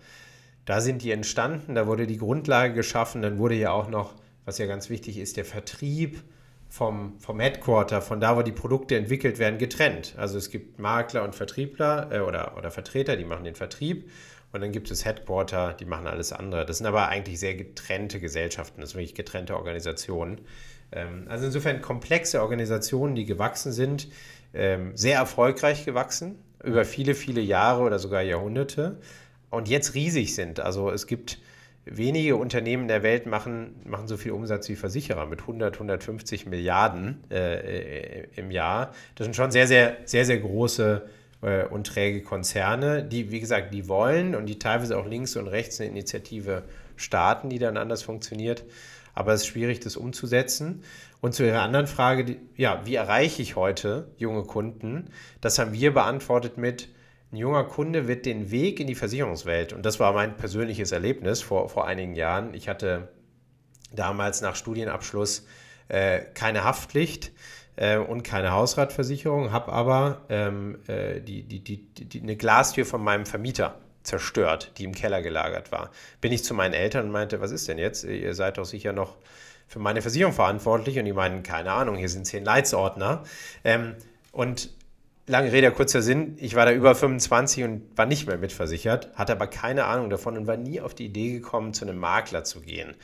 Da 0.64 0.80
sind 0.80 1.02
die 1.02 1.12
entstanden, 1.12 1.74
da 1.74 1.86
wurde 1.86 2.06
die 2.06 2.18
Grundlage 2.18 2.74
geschaffen, 2.74 3.22
dann 3.22 3.38
wurde 3.38 3.54
ja 3.54 3.70
auch 3.70 3.88
noch, 3.88 4.14
was 4.44 4.58
ja 4.58 4.66
ganz 4.66 4.90
wichtig 4.90 5.18
ist, 5.18 5.36
der 5.36 5.44
Vertrieb 5.44 6.22
vom, 6.68 7.18
vom 7.18 7.40
Headquarter, 7.40 8.02
von 8.02 8.20
da, 8.20 8.36
wo 8.36 8.42
die 8.42 8.52
Produkte 8.52 8.96
entwickelt 8.96 9.38
werden, 9.38 9.58
getrennt. 9.58 10.14
Also 10.16 10.36
es 10.36 10.50
gibt 10.50 10.78
Makler 10.78 11.24
und 11.24 11.34
Vertriebler 11.34 12.08
äh, 12.12 12.20
oder, 12.20 12.56
oder 12.56 12.70
Vertreter, 12.70 13.16
die 13.16 13.24
machen 13.24 13.44
den 13.44 13.54
Vertrieb. 13.54 14.10
Und 14.52 14.62
dann 14.62 14.72
gibt 14.72 14.90
es 14.90 15.04
Headquarter, 15.04 15.74
die 15.74 15.84
machen 15.84 16.06
alles 16.06 16.32
andere. 16.32 16.64
Das 16.64 16.78
sind 16.78 16.86
aber 16.86 17.08
eigentlich 17.08 17.38
sehr 17.38 17.54
getrennte 17.54 18.18
Gesellschaften, 18.18 18.80
das 18.80 18.90
sind 18.90 19.00
wirklich 19.00 19.14
getrennte 19.14 19.56
Organisationen. 19.56 20.40
Ähm, 20.92 21.26
also 21.28 21.46
insofern 21.46 21.82
komplexe 21.82 22.40
Organisationen, 22.42 23.14
die 23.14 23.24
gewachsen 23.24 23.72
sind, 23.72 24.08
ähm, 24.54 24.96
sehr 24.96 25.18
erfolgreich 25.18 25.84
gewachsen, 25.84 26.42
über 26.64 26.84
viele, 26.84 27.14
viele 27.14 27.40
Jahre 27.40 27.82
oder 27.82 27.98
sogar 27.98 28.22
Jahrhunderte 28.22 29.00
und 29.50 29.68
jetzt 29.68 29.94
riesig 29.94 30.34
sind. 30.34 30.60
Also 30.60 30.90
es 30.90 31.06
gibt 31.06 31.38
wenige 31.90 32.36
Unternehmen 32.36 32.88
der 32.88 33.02
Welt 33.02 33.26
machen, 33.26 33.76
machen 33.84 34.08
so 34.08 34.16
viel 34.16 34.32
Umsatz 34.32 34.68
wie 34.68 34.76
Versicherer 34.76 35.26
mit 35.26 35.40
100, 35.40 35.74
150 35.74 36.46
Milliarden 36.46 37.24
äh, 37.30 38.24
im 38.36 38.50
Jahr. 38.50 38.92
Das 39.14 39.24
sind 39.24 39.34
schon 39.34 39.50
sehr, 39.50 39.66
sehr, 39.66 39.96
sehr, 40.04 40.24
sehr 40.24 40.38
große 40.38 41.08
äh, 41.42 41.64
und 41.64 41.86
träge 41.86 42.22
Konzerne, 42.22 43.04
die, 43.04 43.30
wie 43.30 43.40
gesagt, 43.40 43.72
die 43.72 43.88
wollen 43.88 44.34
und 44.34 44.46
die 44.46 44.58
teilweise 44.58 44.98
auch 44.98 45.06
links 45.06 45.36
und 45.36 45.48
rechts 45.48 45.80
eine 45.80 45.90
Initiative 45.90 46.64
starten, 46.96 47.48
die 47.48 47.58
dann 47.58 47.76
anders 47.76 48.02
funktioniert. 48.02 48.64
Aber 49.14 49.32
es 49.32 49.42
ist 49.42 49.48
schwierig, 49.48 49.80
das 49.80 49.96
umzusetzen. 49.96 50.82
Und 51.20 51.34
zu 51.34 51.44
Ihrer 51.44 51.62
anderen 51.62 51.88
Frage, 51.88 52.24
die, 52.24 52.38
ja, 52.56 52.82
wie 52.84 52.94
erreiche 52.94 53.42
ich 53.42 53.56
heute 53.56 54.08
junge 54.16 54.44
Kunden? 54.44 55.10
Das 55.40 55.58
haben 55.58 55.72
wir 55.72 55.92
beantwortet 55.92 56.56
mit, 56.58 56.88
ein 57.32 57.36
junger 57.36 57.64
Kunde 57.64 58.08
wird 58.08 58.24
den 58.26 58.50
Weg 58.50 58.80
in 58.80 58.86
die 58.86 58.94
Versicherungswelt, 58.94 59.72
und 59.72 59.84
das 59.84 60.00
war 60.00 60.12
mein 60.12 60.36
persönliches 60.36 60.92
Erlebnis 60.92 61.42
vor, 61.42 61.68
vor 61.68 61.86
einigen 61.86 62.14
Jahren. 62.14 62.54
Ich 62.54 62.68
hatte 62.68 63.08
damals 63.92 64.40
nach 64.40 64.56
Studienabschluss 64.56 65.46
äh, 65.88 66.20
keine 66.34 66.64
Haftpflicht 66.64 67.32
äh, 67.76 67.98
und 67.98 68.22
keine 68.22 68.52
Hausratversicherung, 68.52 69.52
habe 69.52 69.72
aber 69.72 70.22
ähm, 70.28 70.78
äh, 70.86 71.20
die, 71.20 71.42
die, 71.42 71.60
die, 71.60 71.86
die, 71.86 72.22
eine 72.22 72.36
Glastür 72.36 72.86
von 72.86 73.02
meinem 73.02 73.26
Vermieter 73.26 73.78
zerstört, 74.02 74.72
die 74.78 74.84
im 74.84 74.94
Keller 74.94 75.22
gelagert 75.22 75.70
war. 75.70 75.90
Bin 76.20 76.32
ich 76.32 76.44
zu 76.44 76.54
meinen 76.54 76.72
Eltern 76.72 77.06
und 77.06 77.12
meinte, 77.12 77.40
was 77.40 77.50
ist 77.50 77.68
denn 77.68 77.78
jetzt? 77.78 78.04
Ihr 78.04 78.34
seid 78.34 78.58
doch 78.58 78.64
sicher 78.64 78.92
noch 78.92 79.16
für 79.66 79.78
meine 79.78 80.00
Versicherung 80.00 80.32
verantwortlich. 80.32 80.98
Und 80.98 81.04
die 81.04 81.12
meinen, 81.12 81.42
keine 81.42 81.72
Ahnung, 81.72 81.96
hier 81.96 82.08
sind 82.08 82.26
zehn 82.26 82.44
Leitsordner. 82.44 83.22
Ähm, 83.64 83.94
und 84.32 84.70
lange 85.28 85.52
Rede, 85.52 85.70
kurzer 85.70 86.02
Sinn, 86.02 86.36
ich 86.38 86.54
war 86.54 86.66
da 86.66 86.72
über 86.72 86.94
25 86.94 87.64
und 87.64 87.82
war 87.96 88.06
nicht 88.06 88.26
mehr 88.26 88.38
mitversichert, 88.38 89.10
hatte 89.14 89.32
aber 89.32 89.46
keine 89.46 89.84
Ahnung 89.84 90.10
davon 90.10 90.36
und 90.36 90.46
war 90.46 90.56
nie 90.56 90.80
auf 90.80 90.94
die 90.94 91.06
Idee 91.06 91.32
gekommen, 91.32 91.74
zu 91.74 91.84
einem 91.84 91.98
Makler 91.98 92.44
zu 92.44 92.60
gehen. 92.60 92.96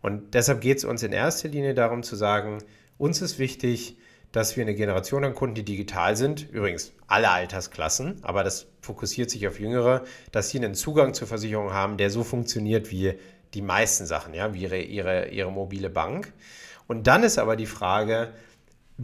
Und 0.00 0.34
deshalb 0.34 0.60
geht 0.60 0.78
es 0.78 0.84
uns 0.84 1.02
in 1.02 1.12
erster 1.12 1.48
Linie 1.48 1.74
darum 1.74 2.02
zu 2.02 2.16
sagen, 2.16 2.58
uns 2.98 3.20
ist 3.20 3.38
wichtig, 3.38 3.96
dass 4.30 4.56
wir 4.56 4.62
eine 4.62 4.74
Generation 4.74 5.24
an 5.24 5.34
Kunden, 5.34 5.56
die 5.56 5.64
digital 5.64 6.16
sind, 6.16 6.50
übrigens 6.50 6.92
alle 7.06 7.30
Altersklassen, 7.30 8.18
aber 8.22 8.44
das 8.44 8.66
fokussiert 8.80 9.30
sich 9.30 9.46
auf 9.46 9.60
Jüngere, 9.60 10.04
dass 10.30 10.48
sie 10.48 10.58
einen 10.58 10.74
Zugang 10.74 11.12
zur 11.12 11.28
Versicherung 11.28 11.72
haben, 11.72 11.98
der 11.98 12.10
so 12.10 12.24
funktioniert 12.24 12.90
wie 12.90 13.14
die 13.52 13.62
meisten 13.62 14.06
Sachen, 14.06 14.32
ja, 14.32 14.54
wie 14.54 14.62
ihre, 14.62 14.80
ihre, 14.80 15.28
ihre 15.28 15.52
mobile 15.52 15.90
Bank. 15.90 16.32
Und 16.86 17.06
dann 17.06 17.22
ist 17.22 17.38
aber 17.38 17.56
die 17.56 17.66
Frage, 17.66 18.32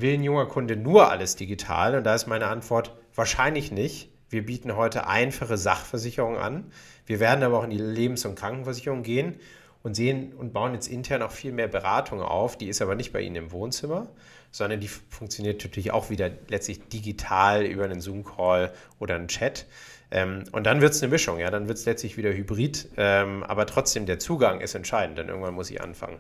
will 0.01 0.15
ein 0.15 0.23
junger 0.23 0.47
Kunde 0.47 0.77
nur 0.77 1.11
alles 1.11 1.37
digital? 1.37 1.97
Und 1.97 2.05
da 2.05 2.15
ist 2.15 2.27
meine 2.27 2.47
Antwort 2.47 2.97
wahrscheinlich 3.15 3.73
nicht. 3.73 4.11
Wir 4.31 4.45
bieten 4.45 4.77
heute 4.77 5.07
einfache 5.07 5.57
Sachversicherungen 5.57 6.39
an. 6.39 6.73
Wir 7.07 7.21
werden 7.21 7.43
aber 7.43 7.59
auch 7.59 7.65
in 7.65 7.71
die 7.71 7.79
Lebens- 7.79 8.25
und 8.25 8.35
Krankenversicherung 8.35 9.03
gehen 9.03 9.37
und 9.83 9.95
sehen 9.95 10.35
und 10.35 10.53
bauen 10.53 10.75
jetzt 10.75 10.89
intern 10.89 11.23
auch 11.23 11.31
viel 11.31 11.53
mehr 11.53 11.69
Beratung 11.69 12.21
auf. 12.21 12.59
Die 12.59 12.69
ist 12.69 12.83
aber 12.83 12.95
nicht 12.95 13.13
bei 13.13 13.23
Ihnen 13.23 13.37
im 13.37 13.53
Wohnzimmer, 13.53 14.09
sondern 14.51 14.81
die 14.81 14.89
funktioniert 14.89 15.63
natürlich 15.63 15.93
auch 15.93 16.11
wieder 16.11 16.31
letztlich 16.49 16.89
digital 16.89 17.65
über 17.65 17.85
einen 17.85 18.01
Zoom-Call 18.01 18.73
oder 18.99 19.15
einen 19.15 19.29
Chat. 19.29 19.67
Ähm, 20.11 20.45
und 20.53 20.65
dann 20.65 20.81
wird 20.81 20.93
es 20.93 21.03
eine 21.03 21.11
Mischung, 21.11 21.39
ja, 21.39 21.51
dann 21.51 21.69
wird 21.69 21.79
es 21.79 21.85
letztlich 21.85 22.17
wieder 22.17 22.33
hybrid, 22.33 22.89
ähm, 22.97 23.43
aber 23.43 23.67
trotzdem 23.67 24.07
der 24.07 24.19
Zugang 24.19 24.61
ist 24.61 24.75
entscheidend, 24.75 25.19
denn 25.19 25.29
irgendwann 25.29 25.55
muss 25.55 25.71
ich 25.71 25.83
anfangen. 25.83 26.19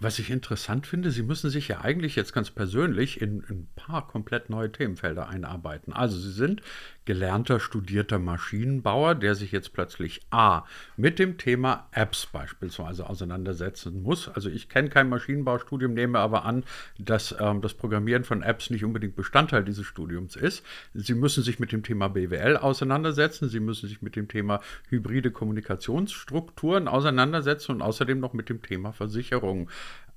Was 0.00 0.20
ich 0.20 0.30
interessant 0.30 0.86
finde, 0.86 1.10
Sie 1.10 1.24
müssen 1.24 1.50
sich 1.50 1.66
ja 1.66 1.80
eigentlich 1.80 2.14
jetzt 2.14 2.32
ganz 2.32 2.50
persönlich 2.50 3.20
in, 3.20 3.40
in 3.48 3.56
ein 3.56 3.68
paar 3.74 4.06
komplett 4.06 4.48
neue 4.48 4.70
Themenfelder 4.70 5.28
einarbeiten. 5.28 5.92
Also 5.92 6.18
Sie 6.18 6.30
sind 6.30 6.62
gelernter, 7.08 7.58
studierter 7.58 8.18
Maschinenbauer, 8.18 9.14
der 9.14 9.34
sich 9.34 9.50
jetzt 9.50 9.72
plötzlich 9.72 10.20
A 10.30 10.66
mit 10.98 11.18
dem 11.18 11.38
Thema 11.38 11.88
Apps 11.90 12.26
beispielsweise 12.26 13.08
auseinandersetzen 13.08 14.02
muss. 14.02 14.28
Also 14.28 14.50
ich 14.50 14.68
kenne 14.68 14.90
kein 14.90 15.08
Maschinenbaustudium, 15.08 15.94
nehme 15.94 16.18
aber 16.18 16.44
an, 16.44 16.64
dass 16.98 17.34
ähm, 17.40 17.62
das 17.62 17.72
Programmieren 17.72 18.24
von 18.24 18.42
Apps 18.42 18.68
nicht 18.68 18.84
unbedingt 18.84 19.16
Bestandteil 19.16 19.64
dieses 19.64 19.86
Studiums 19.86 20.36
ist. 20.36 20.64
Sie 20.92 21.14
müssen 21.14 21.42
sich 21.42 21.58
mit 21.58 21.72
dem 21.72 21.82
Thema 21.82 22.08
BWL 22.08 22.58
auseinandersetzen, 22.58 23.48
Sie 23.48 23.60
müssen 23.60 23.88
sich 23.88 24.02
mit 24.02 24.14
dem 24.14 24.28
Thema 24.28 24.60
hybride 24.90 25.30
Kommunikationsstrukturen 25.30 26.88
auseinandersetzen 26.88 27.72
und 27.72 27.80
außerdem 27.80 28.20
noch 28.20 28.34
mit 28.34 28.50
dem 28.50 28.60
Thema 28.60 28.92
Versicherung. 28.92 29.70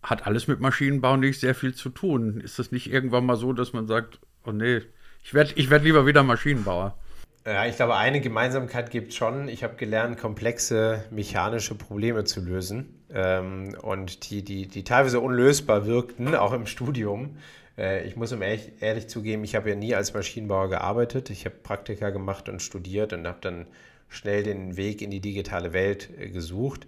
Hat 0.04 0.26
alles 0.26 0.48
mit 0.48 0.60
Maschinenbau 0.60 1.18
nicht 1.18 1.40
sehr 1.40 1.56
viel 1.56 1.76
zu 1.76 1.90
tun. 1.90 2.42
Ist 2.42 2.60
das 2.60 2.72
nicht 2.72 2.92
irgendwann 2.92 3.26
mal 3.26 3.36
so, 3.36 3.54
dass 3.54 3.74
man 3.74 3.88
sagt, 3.88 4.20
oh 4.46 4.52
nee, 4.52 4.82
ich 5.24 5.34
werde 5.34 5.52
ich 5.56 5.70
werd 5.70 5.84
lieber 5.84 6.06
wieder 6.06 6.24
Maschinenbauer. 6.24 6.98
Ja, 7.46 7.66
ich 7.66 7.76
glaube, 7.76 7.96
eine 7.96 8.22
Gemeinsamkeit 8.22 8.92
gibt 8.92 9.10
es 9.10 9.16
schon. 9.16 9.48
Ich 9.48 9.64
habe 9.64 9.76
gelernt, 9.76 10.20
komplexe 10.20 11.04
mechanische 11.10 11.74
Probleme 11.74 12.24
zu 12.24 12.40
lösen 12.40 13.04
ähm, 13.12 13.76
und 13.82 14.30
die, 14.30 14.44
die, 14.44 14.68
die 14.68 14.84
teilweise 14.84 15.20
unlösbar 15.20 15.88
wirkten, 15.88 16.36
auch 16.36 16.54
im 16.54 16.68
Studium. 16.68 17.38
Äh, 17.80 18.06
ich 18.08 18.16
muss 18.16 18.32
um 18.32 18.44
ehrlich, 18.44 18.72
ehrlich 18.80 19.08
zugeben, 19.08 19.44
ich 19.44 19.56
habe 19.56 19.70
ja 19.70 19.76
nie 19.76 19.96
als 19.96 20.14
Maschinenbauer 20.14 20.70
gearbeitet. 20.70 21.32
Ich 21.32 21.46
habe 21.46 21.56
Praktika 21.56 22.12
gemacht 22.12 22.48
und 22.48 22.62
studiert 22.62 23.12
und 23.12 23.26
habe 23.26 23.40
dann 23.42 23.66
schnell 24.08 24.44
den 24.44 24.78
Weg 24.78 25.02
in 25.02 25.10
die 25.10 25.22
digitale 25.22 25.74
Welt 25.74 26.10
äh, 26.20 26.30
gesucht. 26.30 26.86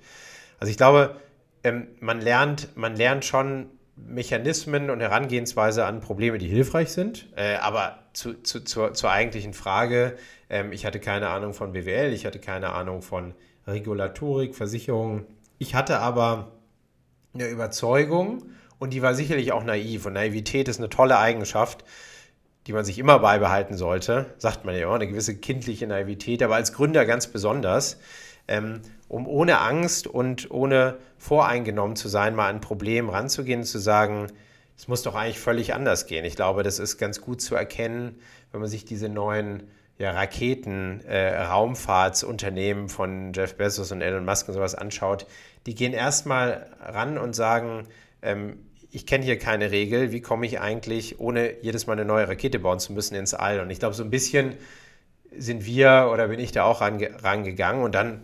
Also 0.60 0.70
ich 0.70 0.78
glaube, 0.78 1.20
ähm, 1.64 1.88
man, 2.00 2.22
lernt, 2.22 2.76
man 2.76 2.96
lernt 2.96 3.26
schon 3.26 3.70
Mechanismen 3.96 4.90
und 4.90 5.00
Herangehensweise 5.00 5.86
an 5.86 6.02
Probleme, 6.02 6.38
die 6.38 6.48
hilfreich 6.48 6.90
sind. 6.90 7.28
Äh, 7.36 7.56
aber 7.56 8.00
zu, 8.14 8.42
zu, 8.42 8.64
zur, 8.64 8.94
zur, 8.94 9.12
eigentlichen 9.12 9.54
Frage, 9.54 10.18
ähm, 10.50 10.72
ich 10.72 10.86
hatte 10.86 11.00
keine 11.00 11.30
Ahnung 11.30 11.54
von 11.54 11.74
BWL, 11.74 12.12
ich 12.12 12.26
hatte 12.26 12.40
keine 12.40 12.70
Ahnung 12.70 13.02
von 13.02 13.34
Regulatorik, 13.68 14.56
Versicherungen. 14.56 15.26
Ich 15.58 15.76
hatte 15.76 16.00
aber 16.00 16.52
eine 17.34 17.48
Überzeugung 17.48 18.44
und 18.80 18.94
die 18.94 19.02
war 19.02 19.16
sicherlich 19.16 19.52
auch 19.52 19.64
naiv. 19.64 20.06
Und 20.06 20.14
Naivität 20.14 20.68
ist 20.68 20.80
eine 20.80 20.90
tolle 20.90 21.18
Eigenschaft, 21.18 21.86
die 22.68 22.74
man 22.74 22.86
sich 22.86 23.00
immer 23.00 23.20
beibehalten 23.20 23.78
sollte. 23.78 24.34
Sagt 24.38 24.66
man 24.66 24.76
ja 24.76 24.88
auch, 24.88 24.96
eine 24.96 25.08
gewisse 25.08 25.38
kindliche 25.38 25.88
Naivität, 25.88 26.42
aber 26.44 26.56
als 26.56 26.74
Gründer 26.74 27.06
ganz 27.06 27.28
besonders. 27.28 28.00
Ähm, 28.48 28.82
um 29.08 29.28
ohne 29.28 29.60
Angst 29.60 30.08
und 30.08 30.50
ohne 30.52 30.98
voreingenommen 31.18 31.96
zu 31.96 32.08
sein, 32.08 32.36
mal 32.36 32.50
an 32.50 32.56
ein 32.56 32.62
Problem 32.62 33.10
ranzugehen 33.10 33.62
und 33.62 33.66
zu 33.66 33.80
sagen, 33.80 34.28
es 34.76 34.88
muss 34.88 35.04
doch 35.04 35.16
eigentlich 35.16 35.40
völlig 35.40 35.74
anders 35.74 36.08
gehen. 36.08 36.26
Ich 36.26 36.36
glaube, 36.36 36.64
das 36.64 36.80
ist 36.80 36.98
ganz 36.98 37.22
gut 37.22 37.42
zu 37.42 37.56
erkennen, 37.56 38.20
wenn 38.52 38.62
man 38.62 38.70
sich 38.70 38.86
diese 38.86 39.10
neuen 39.10 39.64
ja, 39.98 40.12
Raketen, 40.12 41.02
äh, 41.06 41.38
Raumfahrtsunternehmen 41.44 42.90
von 42.90 43.34
Jeff 43.34 43.56
Bezos 43.56 43.92
und 43.92 44.02
Elon 44.02 44.26
Musk 44.26 44.48
und 44.48 44.56
sowas 44.56 44.76
anschaut, 44.76 45.28
die 45.66 45.76
gehen 45.76 45.94
erstmal 45.94 46.68
ran 46.82 47.18
und 47.18 47.36
sagen, 47.36 47.88
ähm, 48.22 48.58
ich 48.90 49.06
kenne 49.06 49.24
hier 49.24 49.40
keine 49.40 49.72
Regel, 49.72 50.12
wie 50.12 50.22
komme 50.22 50.46
ich 50.46 50.60
eigentlich, 50.60 51.20
ohne 51.20 51.62
jedes 51.62 51.88
Mal 51.88 51.94
eine 51.94 52.06
neue 52.06 52.28
Rakete 52.28 52.60
bauen 52.60 52.80
zu 52.80 52.94
müssen, 52.94 53.16
ins 53.16 53.34
All? 53.34 53.60
Und 53.60 53.70
ich 53.70 53.80
glaube, 53.80 53.96
so 53.96 54.04
ein 54.04 54.10
bisschen 54.10 54.56
sind 55.36 55.66
wir 55.66 56.10
oder 56.12 56.28
bin 56.28 56.40
ich 56.40 56.52
da 56.52 56.64
auch 56.64 56.82
range 56.82 57.10
rangegangen 57.24 57.84
und 57.84 57.96
dann 57.96 58.22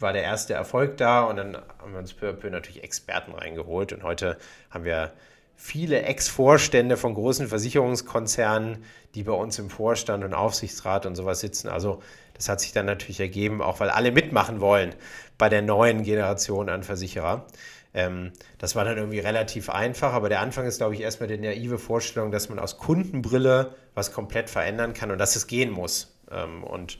war 0.00 0.12
der 0.12 0.22
erste 0.22 0.54
Erfolg 0.54 0.96
da 0.96 1.22
und 1.22 1.36
dann 1.36 1.56
haben 1.78 1.92
wir 1.92 1.98
uns 1.98 2.14
peu 2.14 2.30
à 2.30 2.32
peu 2.32 2.50
natürlich 2.50 2.82
Experten 2.82 3.32
reingeholt 3.32 3.92
und 3.92 4.02
heute 4.02 4.38
haben 4.70 4.84
wir 4.84 5.12
viele 5.56 6.02
Ex-Vorstände 6.02 6.96
von 6.96 7.12
großen 7.12 7.48
Versicherungskonzernen, 7.48 8.82
die 9.14 9.24
bei 9.24 9.32
uns 9.32 9.58
im 9.58 9.68
Vorstand 9.68 10.24
und 10.24 10.32
Aufsichtsrat 10.32 11.04
und 11.04 11.16
sowas 11.16 11.40
sitzen. 11.40 11.68
Also 11.68 12.02
das 12.32 12.48
hat 12.48 12.60
sich 12.60 12.72
dann 12.72 12.86
natürlich 12.86 13.20
ergeben, 13.20 13.60
auch 13.60 13.78
weil 13.80 13.90
alle 13.90 14.10
mitmachen 14.10 14.62
wollen 14.62 14.94
bei 15.36 15.50
der 15.50 15.60
neuen 15.60 16.02
Generation 16.02 16.70
an 16.70 16.82
Versicherer. 16.82 17.46
Ähm, 17.92 18.32
das 18.56 18.74
war 18.74 18.86
dann 18.86 18.96
irgendwie 18.96 19.18
relativ 19.18 19.68
einfach, 19.68 20.14
aber 20.14 20.30
der 20.30 20.40
Anfang 20.40 20.64
ist, 20.64 20.78
glaube 20.78 20.94
ich, 20.94 21.02
erstmal 21.02 21.28
die 21.28 21.36
naive 21.36 21.78
Vorstellung, 21.78 22.30
dass 22.30 22.48
man 22.48 22.58
aus 22.58 22.78
Kundenbrille 22.78 23.74
was 23.94 24.12
komplett 24.12 24.48
verändern 24.48 24.94
kann 24.94 25.10
und 25.10 25.18
dass 25.18 25.36
es 25.36 25.46
gehen 25.46 25.70
muss. 25.70 26.16
Ähm, 26.30 26.64
und 26.64 26.98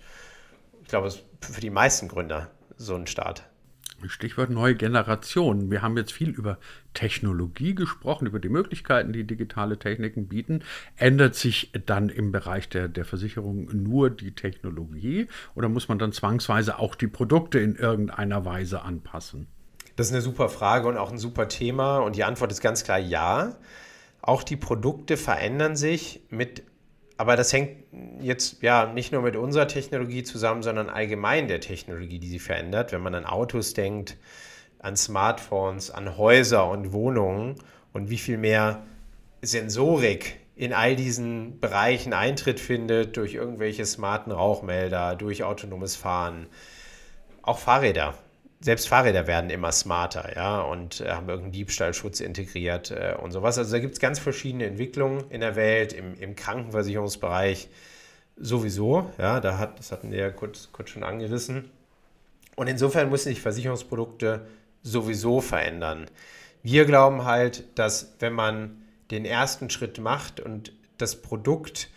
ich 0.83 0.88
glaube, 0.88 1.07
es 1.07 1.23
für 1.40 1.62
die 1.62 1.71
meisten 1.71 2.09
Gründer 2.09 2.50
so 2.80 2.94
ein 2.94 3.06
Start. 3.06 3.44
Stichwort 4.06 4.49
neue 4.49 4.75
Generation. 4.75 5.70
Wir 5.70 5.82
haben 5.82 5.99
jetzt 5.99 6.12
viel 6.12 6.30
über 6.30 6.58
Technologie 6.94 7.75
gesprochen, 7.75 8.26
über 8.26 8.38
die 8.38 8.49
Möglichkeiten, 8.49 9.12
die 9.12 9.25
digitale 9.25 9.78
Techniken 9.78 10.26
bieten. 10.26 10.62
Ändert 10.96 11.34
sich 11.34 11.70
dann 11.84 12.08
im 12.08 12.32
Bereich 12.32 12.70
der, 12.70 12.88
der 12.88 13.04
Versicherung 13.04 13.68
nur 13.70 14.08
die 14.08 14.34
Technologie 14.34 15.28
oder 15.54 15.68
muss 15.68 15.88
man 15.88 15.99
dann 15.99 16.12
zwangsweise 16.12 16.78
auch 16.78 16.94
die 16.94 17.08
Produkte 17.08 17.58
in 17.58 17.76
irgendeiner 17.76 18.46
Weise 18.46 18.80
anpassen? 18.80 19.46
Das 19.96 20.06
ist 20.06 20.14
eine 20.14 20.22
super 20.22 20.49
Frage 20.49 20.88
und 20.88 20.96
auch 20.96 21.12
ein 21.12 21.18
super 21.18 21.49
Thema. 21.49 21.99
Und 21.99 22.16
die 22.16 22.25
Antwort 22.25 22.50
ist 22.50 22.62
ganz 22.62 22.84
klar 22.84 22.99
ja. 22.99 23.58
Auch 24.22 24.42
die 24.42 24.56
Produkte 24.56 25.18
verändern 25.18 25.76
sich 25.76 26.22
mit 26.30 26.62
aber 27.20 27.36
das 27.36 27.52
hängt 27.52 27.84
jetzt 28.22 28.62
ja 28.62 28.86
nicht 28.86 29.12
nur 29.12 29.20
mit 29.20 29.36
unserer 29.36 29.68
Technologie 29.68 30.22
zusammen, 30.22 30.62
sondern 30.62 30.88
allgemein 30.88 31.48
der 31.48 31.60
Technologie, 31.60 32.18
die 32.18 32.30
sich 32.30 32.40
verändert. 32.40 32.92
Wenn 32.92 33.02
man 33.02 33.14
an 33.14 33.26
Autos 33.26 33.74
denkt, 33.74 34.16
an 34.78 34.96
Smartphones, 34.96 35.90
an 35.90 36.16
Häuser 36.16 36.66
und 36.70 36.94
Wohnungen 36.94 37.56
und 37.92 38.08
wie 38.08 38.16
viel 38.16 38.38
mehr 38.38 38.84
Sensorik 39.42 40.38
in 40.56 40.72
all 40.72 40.96
diesen 40.96 41.60
Bereichen 41.60 42.14
Eintritt 42.14 42.58
findet 42.58 43.18
durch 43.18 43.34
irgendwelche 43.34 43.84
smarten 43.84 44.32
Rauchmelder, 44.32 45.14
durch 45.14 45.44
autonomes 45.44 45.96
Fahren, 45.96 46.46
auch 47.42 47.58
Fahrräder. 47.58 48.14
Selbst 48.60 48.88
Fahrräder 48.88 49.26
werden 49.26 49.48
immer 49.48 49.72
smarter, 49.72 50.36
ja, 50.36 50.60
und 50.60 51.00
äh, 51.00 51.10
haben 51.10 51.28
irgendeinen 51.28 51.52
Diebstahlschutz 51.52 52.20
integriert 52.20 52.90
äh, 52.90 53.14
und 53.20 53.32
sowas. 53.32 53.56
Also 53.56 53.72
da 53.72 53.78
gibt 53.78 53.94
es 53.94 54.00
ganz 54.00 54.18
verschiedene 54.18 54.66
Entwicklungen 54.66 55.24
in 55.30 55.40
der 55.40 55.56
Welt, 55.56 55.92
im, 55.92 56.14
im 56.20 56.36
Krankenversicherungsbereich 56.36 57.68
sowieso, 58.36 59.10
ja, 59.18 59.40
da 59.40 59.58
hat, 59.58 59.78
das 59.78 59.92
hatten 59.92 60.10
wir 60.10 60.18
ja 60.18 60.30
kurz, 60.30 60.68
kurz 60.72 60.90
schon 60.90 61.02
angerissen. 61.04 61.70
Und 62.56 62.66
insofern 62.66 63.10
müssen 63.10 63.30
sich 63.30 63.40
Versicherungsprodukte 63.40 64.46
sowieso 64.82 65.40
verändern. 65.40 66.06
Wir 66.62 66.84
glauben 66.84 67.24
halt, 67.24 67.64
dass 67.78 68.14
wenn 68.18 68.34
man 68.34 68.82
den 69.10 69.24
ersten 69.24 69.70
Schritt 69.70 69.98
macht 69.98 70.40
und 70.40 70.72
das 70.98 71.16
Produkt 71.16 71.88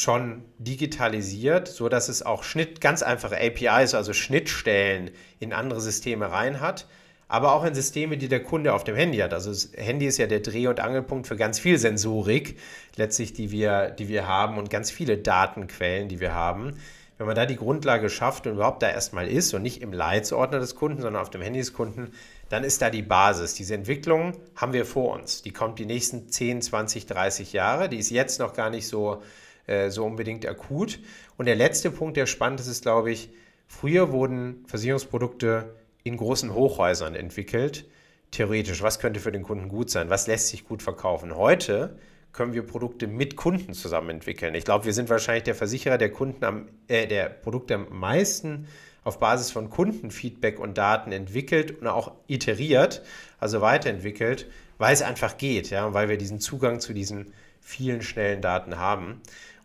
schon 0.00 0.42
digitalisiert, 0.58 1.68
so 1.68 1.88
dass 1.88 2.08
es 2.08 2.24
auch 2.24 2.42
Schnitt, 2.42 2.80
ganz 2.80 3.02
einfache 3.02 3.36
APIs, 3.36 3.94
also 3.94 4.14
Schnittstellen 4.14 5.10
in 5.40 5.52
andere 5.52 5.80
Systeme 5.80 6.32
rein 6.32 6.60
hat, 6.60 6.86
aber 7.28 7.52
auch 7.52 7.64
in 7.64 7.74
Systeme, 7.74 8.16
die 8.16 8.28
der 8.28 8.42
Kunde 8.42 8.72
auf 8.72 8.82
dem 8.82 8.96
Handy 8.96 9.18
hat. 9.18 9.34
Also 9.34 9.50
das 9.50 9.70
Handy 9.76 10.06
ist 10.06 10.16
ja 10.16 10.26
der 10.26 10.40
Dreh- 10.40 10.68
und 10.68 10.80
Angelpunkt 10.80 11.26
für 11.26 11.36
ganz 11.36 11.58
viel 11.58 11.78
Sensorik, 11.78 12.58
letztlich, 12.96 13.34
die 13.34 13.50
wir, 13.50 13.90
die 13.90 14.08
wir 14.08 14.26
haben 14.26 14.56
und 14.58 14.70
ganz 14.70 14.90
viele 14.90 15.18
Datenquellen, 15.18 16.08
die 16.08 16.18
wir 16.18 16.34
haben. 16.34 16.78
Wenn 17.18 17.26
man 17.26 17.36
da 17.36 17.44
die 17.44 17.56
Grundlage 17.56 18.08
schafft 18.08 18.46
und 18.46 18.54
überhaupt 18.54 18.82
da 18.82 18.88
erstmal 18.88 19.28
ist 19.28 19.52
und 19.52 19.60
nicht 19.60 19.82
im 19.82 19.92
Leitsordner 19.92 20.58
des 20.58 20.74
Kunden, 20.74 21.02
sondern 21.02 21.20
auf 21.20 21.28
dem 21.28 21.42
Handy 21.42 21.58
des 21.58 21.74
Kunden, 21.74 22.12
dann 22.48 22.64
ist 22.64 22.80
da 22.80 22.88
die 22.88 23.02
Basis. 23.02 23.52
Diese 23.52 23.74
Entwicklung 23.74 24.32
haben 24.56 24.72
wir 24.72 24.86
vor 24.86 25.12
uns. 25.12 25.42
Die 25.42 25.52
kommt 25.52 25.78
die 25.78 25.84
nächsten 25.84 26.30
10, 26.30 26.62
20, 26.62 27.04
30 27.04 27.52
Jahre. 27.52 27.90
Die 27.90 27.98
ist 27.98 28.08
jetzt 28.08 28.40
noch 28.40 28.54
gar 28.54 28.70
nicht 28.70 28.88
so 28.88 29.22
äh, 29.70 29.90
so 29.90 30.04
unbedingt 30.04 30.46
akut. 30.46 30.98
Und 31.36 31.46
der 31.46 31.56
letzte 31.56 31.90
Punkt, 31.90 32.16
der 32.16 32.26
spannend 32.26 32.60
ist, 32.60 32.66
ist, 32.66 32.82
glaube 32.82 33.10
ich, 33.10 33.30
früher 33.66 34.12
wurden 34.12 34.64
Versicherungsprodukte 34.66 35.74
in 36.02 36.16
großen 36.16 36.52
Hochhäusern 36.52 37.14
entwickelt. 37.14 37.86
Theoretisch, 38.30 38.82
was 38.82 38.98
könnte 38.98 39.20
für 39.20 39.32
den 39.32 39.42
Kunden 39.42 39.68
gut 39.68 39.90
sein? 39.90 40.10
Was 40.10 40.26
lässt 40.26 40.48
sich 40.48 40.64
gut 40.66 40.82
verkaufen? 40.82 41.36
Heute 41.36 41.96
können 42.32 42.52
wir 42.52 42.62
Produkte 42.62 43.06
mit 43.06 43.36
Kunden 43.36 43.72
zusammen 43.72 44.10
entwickeln. 44.10 44.54
Ich 44.54 44.64
glaube, 44.64 44.84
wir 44.84 44.92
sind 44.92 45.08
wahrscheinlich 45.08 45.44
der 45.44 45.54
Versicherer, 45.54 45.98
der 45.98 46.10
Kunden 46.10 46.44
am, 46.44 46.68
äh, 46.88 47.06
der 47.06 47.28
Produkte 47.28 47.74
am 47.74 47.86
meisten 47.90 48.66
auf 49.02 49.18
Basis 49.18 49.50
von 49.50 49.70
Kundenfeedback 49.70 50.58
und 50.58 50.78
Daten 50.78 51.10
entwickelt 51.12 51.80
und 51.80 51.86
auch 51.86 52.12
iteriert, 52.26 53.02
also 53.38 53.60
weiterentwickelt, 53.60 54.46
weil 54.78 54.92
es 54.92 55.02
einfach 55.02 55.38
geht, 55.38 55.70
ja, 55.70 55.92
weil 55.94 56.08
wir 56.08 56.18
diesen 56.18 56.38
Zugang 56.38 56.80
zu 56.80 56.92
diesen 56.92 57.32
vielen 57.60 58.02
schnellen 58.02 58.42
Daten 58.42 58.78
haben. 58.78 59.20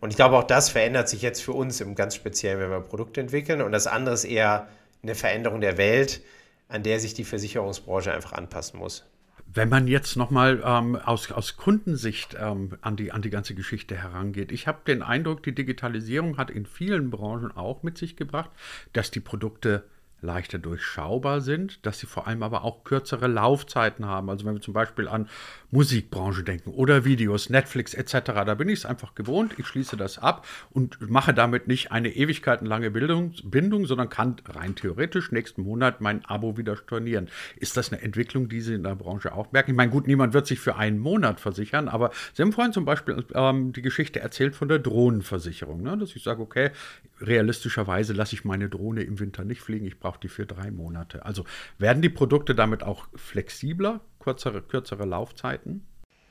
Und 0.06 0.12
ich 0.12 0.18
glaube, 0.18 0.38
auch 0.38 0.44
das 0.44 0.70
verändert 0.70 1.10
sich 1.10 1.24
jetzt 1.24 1.42
für 1.42 1.54
uns 1.54 1.82
im 1.82 1.96
ganz 1.96 2.14
Speziellen, 2.14 2.60
wenn 2.60 2.70
wir 2.70 2.80
Produkte 2.80 3.22
entwickeln. 3.22 3.64
Und 3.64 3.72
das 3.72 3.88
andere 3.88 4.14
ist 4.14 4.24
eher 4.24 4.68
eine 5.02 5.16
Veränderung 5.16 5.62
der 5.62 5.80
Welt, 5.80 6.22
an 6.70 6.84
der 6.84 7.00
sich 7.00 7.16
die 7.16 7.24
Versicherungsbranche 7.24 8.14
einfach 8.14 8.34
anpassen 8.34 8.78
muss. 8.78 9.04
Wenn 9.52 9.68
man 9.68 9.88
jetzt 9.88 10.16
nochmal 10.16 10.62
ähm, 10.64 10.96
aus, 10.96 11.32
aus 11.32 11.58
Kundensicht 11.58 12.38
ähm, 12.40 12.78
an, 12.82 12.98
die, 12.98 13.12
an 13.14 13.24
die 13.24 13.32
ganze 13.32 13.56
Geschichte 13.56 13.96
herangeht, 13.96 14.52
ich 14.52 14.68
habe 14.68 14.78
den 14.86 15.02
Eindruck, 15.02 15.42
die 15.42 15.56
Digitalisierung 15.56 16.38
hat 16.38 16.52
in 16.52 16.68
vielen 16.68 17.10
Branchen 17.10 17.52
auch 17.52 17.82
mit 17.82 17.98
sich 17.98 18.16
gebracht, 18.16 18.52
dass 18.94 19.10
die 19.10 19.22
Produkte 19.22 19.86
leichter 20.26 20.60
durchschaubar 20.60 21.42
sind, 21.42 21.86
dass 21.86 22.00
sie 22.00 22.08
vor 22.08 22.28
allem 22.28 22.44
aber 22.44 22.64
auch 22.64 22.84
kürzere 22.84 23.28
Laufzeiten 23.28 24.06
haben. 24.06 24.30
Also 24.30 24.46
wenn 24.46 24.56
wir 24.56 24.62
zum 24.62 24.74
Beispiel 24.74 25.08
an 25.08 25.30
Musikbranche 25.72 26.44
denken 26.44 26.72
oder 26.72 27.06
Videos, 27.06 27.50
Netflix 27.50 27.94
etc., 27.94 28.22
da 28.46 28.56
bin 28.56 28.70
ich 28.70 28.80
es 28.80 28.86
einfach 28.86 29.14
gewohnt, 29.14 29.56
ich 29.58 29.68
schließe 29.68 29.98
das 29.98 30.18
ab 30.18 30.46
und 30.72 31.10
mache 31.10 31.34
damit 31.34 31.68
nicht 31.68 31.92
eine 31.92 32.16
ewigkeitenlange 32.16 32.92
Bildung, 32.92 33.34
Bindung, 33.44 33.86
sondern 33.86 34.10
kann 34.10 34.38
rein 34.48 34.76
theoretisch 34.76 35.32
nächsten 35.32 35.64
Monat 35.64 36.02
mein 36.02 36.26
Abo 36.26 36.58
wieder 36.58 36.78
stornieren. 36.78 37.30
Ist 37.58 37.78
das 37.78 37.92
eine 37.92 38.02
Entwicklung, 38.02 38.50
die 38.50 38.62
Sie 38.62 38.74
in 38.74 38.84
der 38.84 38.96
Branche 38.96 39.34
auch 39.34 39.52
merken? 39.52 39.72
Ich 39.72 39.78
meine, 39.78 39.92
gut, 39.92 40.08
niemand 40.08 40.34
wird 40.34 40.48
sich 40.48 40.60
für 40.60 40.76
einen 40.76 40.98
Monat 40.98 41.40
versichern, 41.40 41.88
aber 41.88 42.12
Sie 42.34 42.42
haben 42.42 42.54
vorhin 42.54 42.74
zum 42.74 42.86
Beispiel 42.86 43.24
ähm, 43.34 43.74
die 43.74 43.82
Geschichte 43.82 44.20
erzählt 44.20 44.56
von 44.56 44.68
der 44.68 44.80
Drohnenversicherung, 44.80 45.84
ne? 45.84 45.98
dass 45.98 46.16
ich 46.16 46.24
sage, 46.24 46.42
okay, 46.42 46.72
realistischerweise 47.20 48.14
lasse 48.14 48.36
ich 48.36 48.46
meine 48.46 48.70
Drohne 48.70 49.04
im 49.04 49.20
Winter 49.20 49.44
nicht 49.44 49.62
fliegen, 49.62 49.86
ich 49.86 50.00
brauche 50.00 50.15
die 50.18 50.28
für 50.28 50.46
drei 50.46 50.72
Monate. 50.72 51.26
Also 51.26 51.46
werden 51.78 52.02
die 52.02 52.10
Produkte 52.10 52.56
damit 52.56 52.84
auch 52.84 53.08
flexibler, 53.16 54.02
kürzere, 54.20 54.62
kürzere 54.62 55.06
Laufzeiten? 55.06 55.86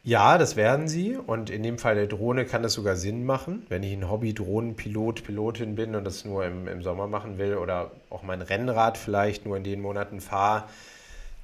Ja, 0.07 0.37
das 0.37 0.55
werden 0.55 0.87
sie. 0.87 1.17
Und 1.17 1.49
in 1.49 1.63
dem 1.63 1.79
Fall 1.79 1.95
der 1.95 2.07
Drohne 2.07 2.45
kann 2.45 2.63
das 2.63 2.75
sogar 2.75 2.95
Sinn 2.95 3.25
machen. 3.25 3.65
Wenn 3.71 3.83
ich 3.83 3.95
ein 3.95 4.11
Hobby-Drohnenpilot, 4.11 5.25
Pilotin 5.25 5.77
bin 5.77 5.95
und 5.95 6.05
das 6.05 6.27
nur 6.27 6.45
im, 6.45 6.69
im 6.69 6.83
Sommer 6.83 7.07
machen 7.07 7.39
will 7.39 7.55
oder 7.55 7.91
auch 8.11 8.23
mein 8.23 8.43
Rennrad 8.43 8.99
vielleicht 8.99 9.47
nur 9.47 9.57
in 9.57 9.65
den 9.65 9.81
Monaten 9.81 10.21
fahre, 10.21 10.65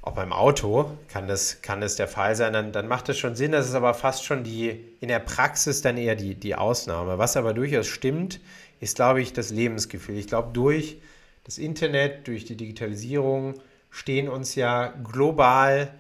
auch 0.03 0.13
beim 0.13 0.33
Auto 0.33 0.91
kann 1.09 1.27
das, 1.27 1.63
kann 1.63 1.81
das 1.81 1.97
der 1.97 2.09
Fall 2.09 2.35
sein, 2.35 2.53
dann, 2.53 2.73
dann 2.73 2.89
macht 2.89 3.09
das 3.09 3.19
schon 3.19 3.35
Sinn. 3.35 3.53
Das 3.53 3.67
ist 3.67 3.75
aber 3.75 3.95
fast 3.95 4.25
schon 4.25 4.45
die, 4.45 4.79
in 5.01 5.09
der 5.09 5.21
Praxis 5.21 5.81
dann 5.81 5.97
eher 5.97 6.17
die, 6.17 6.35
die 6.35 6.55
Ausnahme. 6.55 7.17
Was 7.17 7.39
aber 7.39 7.55
durchaus 7.55 7.87
stimmt, 7.87 8.41
ist, 8.81 8.97
glaube 8.97 9.23
ich, 9.23 9.33
das 9.33 9.51
Lebensgefühl. 9.51 10.19
Ich 10.19 10.27
glaube, 10.27 10.51
durch 10.53 10.99
das 11.45 11.59
Internet, 11.59 12.27
durch 12.29 12.45
die 12.45 12.57
Digitalisierung 12.57 13.55
stehen 13.91 14.29
uns 14.29 14.55
ja 14.55 14.89
global 15.03 15.93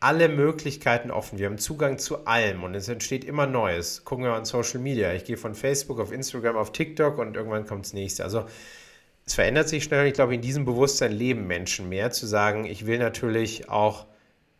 alle 0.00 0.28
Möglichkeiten 0.28 1.10
offen. 1.10 1.38
Wir 1.38 1.46
haben 1.46 1.58
Zugang 1.58 1.98
zu 1.98 2.26
allem 2.26 2.64
und 2.64 2.74
es 2.74 2.88
entsteht 2.88 3.24
immer 3.24 3.46
Neues. 3.46 4.04
Gucken 4.04 4.24
wir 4.24 4.34
an 4.34 4.44
Social 4.44 4.80
Media. 4.80 5.12
Ich 5.14 5.24
gehe 5.24 5.36
von 5.36 5.54
Facebook 5.54 5.98
auf 6.00 6.12
Instagram 6.12 6.56
auf 6.56 6.72
TikTok 6.72 7.18
und 7.18 7.36
irgendwann 7.36 7.66
kommt 7.66 7.86
das 7.86 7.92
nächste. 7.92 8.22
Also 8.22 8.44
es 9.24 9.34
verändert 9.34 9.68
sich 9.68 9.84
schnell 9.84 10.02
und 10.02 10.06
ich 10.06 10.14
glaube, 10.14 10.34
in 10.34 10.42
diesem 10.42 10.64
Bewusstsein 10.64 11.12
leben 11.12 11.46
Menschen 11.46 11.88
mehr, 11.88 12.10
zu 12.10 12.26
sagen, 12.26 12.64
ich 12.66 12.86
will 12.86 12.98
natürlich 12.98 13.68
auch 13.68 14.06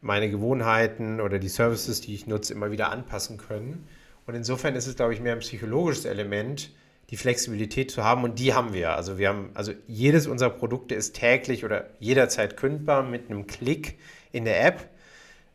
meine 0.00 0.30
Gewohnheiten 0.30 1.20
oder 1.20 1.38
die 1.38 1.48
Services, 1.48 2.00
die 2.00 2.14
ich 2.14 2.26
nutze, 2.26 2.52
immer 2.52 2.70
wieder 2.70 2.90
anpassen 2.90 3.36
können. 3.36 3.86
Und 4.26 4.34
insofern 4.34 4.74
ist 4.74 4.86
es, 4.86 4.96
glaube 4.96 5.14
ich, 5.14 5.20
mehr 5.20 5.34
ein 5.34 5.40
psychologisches 5.40 6.04
Element, 6.04 6.70
die 7.10 7.16
Flexibilität 7.16 7.90
zu 7.90 8.02
haben 8.02 8.24
und 8.24 8.38
die 8.38 8.52
haben 8.52 8.72
wir. 8.72 8.96
Also 8.96 9.18
wir 9.18 9.28
haben, 9.28 9.50
also 9.54 9.72
jedes 9.86 10.26
unserer 10.26 10.50
Produkte 10.50 10.94
ist 10.94 11.14
täglich 11.14 11.64
oder 11.64 11.88
jederzeit 12.00 12.56
kündbar 12.56 13.02
mit 13.02 13.30
einem 13.30 13.46
Klick 13.46 13.98
in 14.32 14.44
der 14.44 14.64
App. 14.64 14.88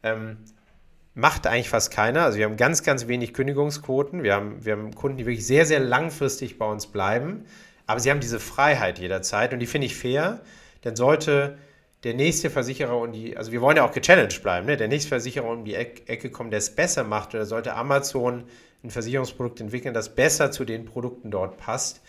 Ähm, 0.04 0.38
macht 1.14 1.46
eigentlich 1.46 1.70
fast 1.70 1.92
keiner. 1.92 2.24
Also 2.24 2.38
wir 2.38 2.46
haben 2.46 2.56
ganz, 2.56 2.84
ganz 2.84 3.08
wenig 3.08 3.34
Kündigungsquoten. 3.34 4.24
Wir 4.24 4.34
haben, 4.34 4.64
wir 4.64 4.74
haben 4.74 4.96
Kunden, 4.96 5.18
die 5.18 5.26
wirklich 5.26 5.46
sehr, 5.46 5.66
sehr 5.66 5.82
langfristig 5.82 6.58
bei 6.58 6.66
uns 6.66 6.88
bleiben. 6.88 7.46
Aber 7.86 8.00
sie 8.00 8.10
haben 8.12 8.22
diese 8.22 8.40
Freiheit 8.40 9.00
jederzeit 9.00 9.52
und 9.52 9.60
die 9.60 9.68
finde 9.68 9.88
ich 9.88 9.96
fair. 9.96 10.40
Denn 10.86 10.96
sollte 10.96 11.58
der 12.04 12.14
nächste 12.14 12.50
Versicherer 12.50 12.98
und 12.98 13.12
die, 13.12 13.38
also 13.38 13.52
wir 13.52 13.62
wollen 13.62 13.78
ja 13.78 13.86
auch 13.86 13.92
gechallenged 13.92 14.42
bleiben, 14.42 14.66
ne? 14.66 14.78
der 14.78 14.88
nächste 14.88 15.10
Versicherer 15.10 15.48
um 15.50 15.66
die 15.66 15.76
Ecke 15.76 16.32
kommen, 16.32 16.50
der 16.50 16.58
es 16.58 16.74
besser 16.74 17.04
macht 17.04 17.36
oder 17.36 17.46
sollte 17.46 17.76
Amazon 17.76 18.46
ein 18.84 18.89
Versicherungsprodukt 18.89 19.62
entwickeln, 19.62 19.94
das 19.94 20.15
besser 20.15 20.52
zu 20.52 20.65
den 20.65 20.86
Produkten 20.86 21.32
dort 21.32 21.58
passt, 21.58 22.02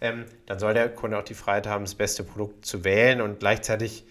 ähm, 0.00 0.24
dann 0.46 0.58
soll 0.58 0.74
der 0.74 0.88
Kunde 0.88 1.18
auch 1.18 1.22
die 1.22 1.34
Freiheit 1.34 1.66
haben, 1.66 1.84
das 1.84 1.94
beste 1.94 2.24
Produkt 2.24 2.64
zu 2.64 2.84
wählen 2.84 3.20
und 3.20 3.40
gleichzeitig 3.40 4.06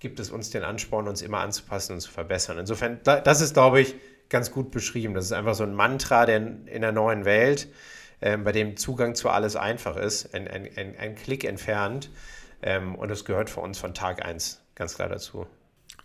gibt 0.00 0.20
es 0.20 0.30
uns 0.30 0.50
den 0.50 0.62
Ansporn, 0.62 1.08
uns 1.08 1.22
immer 1.22 1.38
anzupassen 1.38 1.94
und 1.94 2.00
zu 2.00 2.10
verbessern. 2.10 2.58
Insofern, 2.58 3.00
das 3.02 3.40
ist, 3.40 3.54
glaube 3.54 3.80
ich, 3.80 3.96
ganz 4.28 4.50
gut 4.50 4.70
beschrieben. 4.70 5.14
Das 5.14 5.24
ist 5.24 5.32
einfach 5.32 5.54
so 5.54 5.64
ein 5.64 5.74
Mantra 5.74 6.26
der 6.26 6.36
in 6.36 6.82
der 6.82 6.92
neuen 6.92 7.24
Welt, 7.24 7.68
ähm, 8.20 8.44
bei 8.44 8.52
dem 8.52 8.76
Zugang 8.76 9.14
zu 9.14 9.28
alles 9.28 9.56
einfach 9.56 9.96
ist, 9.96 10.34
ein, 10.34 10.48
ein, 10.48 10.68
ein, 10.76 10.96
ein 10.98 11.14
Klick 11.14 11.44
entfernt. 11.44 12.10
Ähm, 12.62 12.94
und 12.94 13.10
das 13.10 13.24
gehört 13.24 13.50
für 13.50 13.60
uns 13.60 13.78
von 13.78 13.94
Tag 13.94 14.24
1 14.24 14.60
ganz 14.74 14.94
klar 14.94 15.08
dazu. 15.08 15.46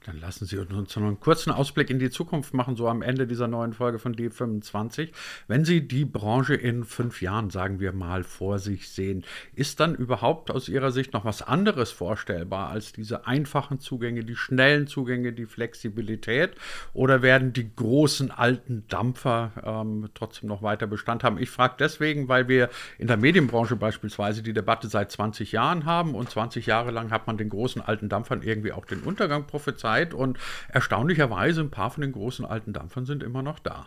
Dann 0.06 0.20
lassen 0.20 0.46
Sie 0.46 0.58
uns 0.58 0.96
noch 0.96 1.04
einen 1.04 1.20
kurzen 1.20 1.52
Ausblick 1.52 1.90
in 1.90 1.98
die 1.98 2.10
Zukunft 2.10 2.54
machen, 2.54 2.76
so 2.76 2.90
am 2.90 3.02
Ende 3.02 3.26
dieser 3.26 3.48
neuen 3.48 3.74
Folge 3.74 4.00
von 4.00 4.14
D25. 4.14 5.10
Wenn 5.48 5.64
Sie 5.64 5.88
die 5.88 6.04
Branche 6.04 6.56
in 6.56 6.84
fünf 6.84 7.22
Jahren, 7.22 7.50
sagen 7.50 7.80
wir 7.80 7.94
mal, 7.94 8.24
vor 8.24 8.60
sich 8.60 8.90
sehen, 8.90 9.24
ist 9.56 9.80
dann 9.80 9.96
überhaupt 9.96 10.52
aus 10.52 10.68
Ihrer 10.68 10.92
Sicht 10.92 11.14
noch 11.14 11.24
was 11.24 11.42
anderes 11.42 11.92
vorstellbar 11.92 12.70
als 12.70 12.92
diese 12.92 13.28
einfachen 13.28 13.80
Zugänge, 13.80 14.26
die 14.26 14.36
schnellen 14.36 14.88
Zugänge, 14.88 15.32
die 15.32 15.46
Flexibilität? 15.46 16.52
Oder 16.94 17.22
werden 17.22 17.54
die 17.54 17.74
großen 17.74 18.30
alten 18.30 18.86
Dampfer 18.90 19.52
ähm, 19.64 20.10
trotzdem 20.14 20.50
noch 20.50 20.62
weiter 20.62 20.86
Bestand 20.86 21.24
haben? 21.24 21.38
Ich 21.38 21.50
frage 21.50 21.76
deswegen, 21.80 22.28
weil 22.28 22.50
wir 22.50 22.70
in 22.98 23.08
der 23.08 23.18
Medienbranche 23.18 23.78
beispielsweise 23.78 24.44
die 24.44 24.54
Debatte 24.54 24.90
seit 24.90 25.12
20 25.12 25.54
Jahren 25.54 25.86
haben 25.86 26.14
und 26.14 26.30
20 26.30 26.66
Jahre 26.66 26.92
lang 26.92 27.10
hat 27.12 27.26
man 27.26 27.38
den 27.38 27.48
großen 27.48 27.82
alten 27.82 28.10
Dampfern 28.10 28.42
irgendwie 28.42 28.74
auch 28.74 28.84
den 28.84 29.00
Untergang 29.00 29.48
prophezeit. 29.48 29.93
Zeit 29.94 30.14
und 30.14 30.38
erstaunlicherweise 30.70 31.62
ein 31.62 31.72
paar 31.72 31.92
von 31.92 32.02
den 32.02 32.12
großen 32.12 32.46
alten 32.46 32.74
Dampfern 32.74 33.06
sind 33.06 33.24
immer 33.24 33.44
noch 33.44 33.60
da. 33.60 33.86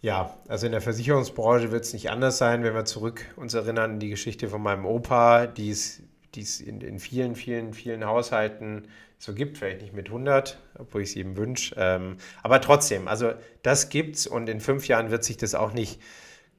Ja, 0.00 0.36
also 0.48 0.66
in 0.66 0.72
der 0.72 0.80
Versicherungsbranche 0.80 1.70
wird 1.70 1.84
es 1.84 1.92
nicht 1.92 2.10
anders 2.10 2.38
sein, 2.38 2.64
wenn 2.64 2.74
wir 2.74 2.84
zurück 2.84 3.24
uns 3.36 3.54
erinnern 3.54 3.92
an 3.92 4.00
die 4.00 4.10
Geschichte 4.10 4.48
von 4.48 4.62
meinem 4.62 4.84
Opa, 4.84 5.46
die 5.46 5.70
es, 5.70 6.02
in, 6.60 6.80
in 6.80 6.98
vielen, 6.98 7.36
vielen, 7.36 7.72
vielen 7.72 8.04
Haushalten 8.04 8.88
so 9.18 9.32
gibt, 9.32 9.58
vielleicht 9.58 9.82
nicht 9.82 9.94
mit 9.94 10.08
100, 10.08 10.58
obwohl 10.76 11.02
ich 11.02 11.10
es 11.10 11.14
jedem 11.14 11.36
wünsche. 11.36 11.76
Ähm, 11.78 12.16
aber 12.42 12.60
trotzdem, 12.60 13.06
also 13.06 13.32
das 13.62 13.90
gibt 13.90 14.16
es 14.16 14.26
und 14.26 14.48
in 14.48 14.58
fünf 14.58 14.88
Jahren 14.88 15.12
wird 15.12 15.22
sich 15.22 15.36
das 15.36 15.54
auch 15.54 15.72
nicht 15.72 16.00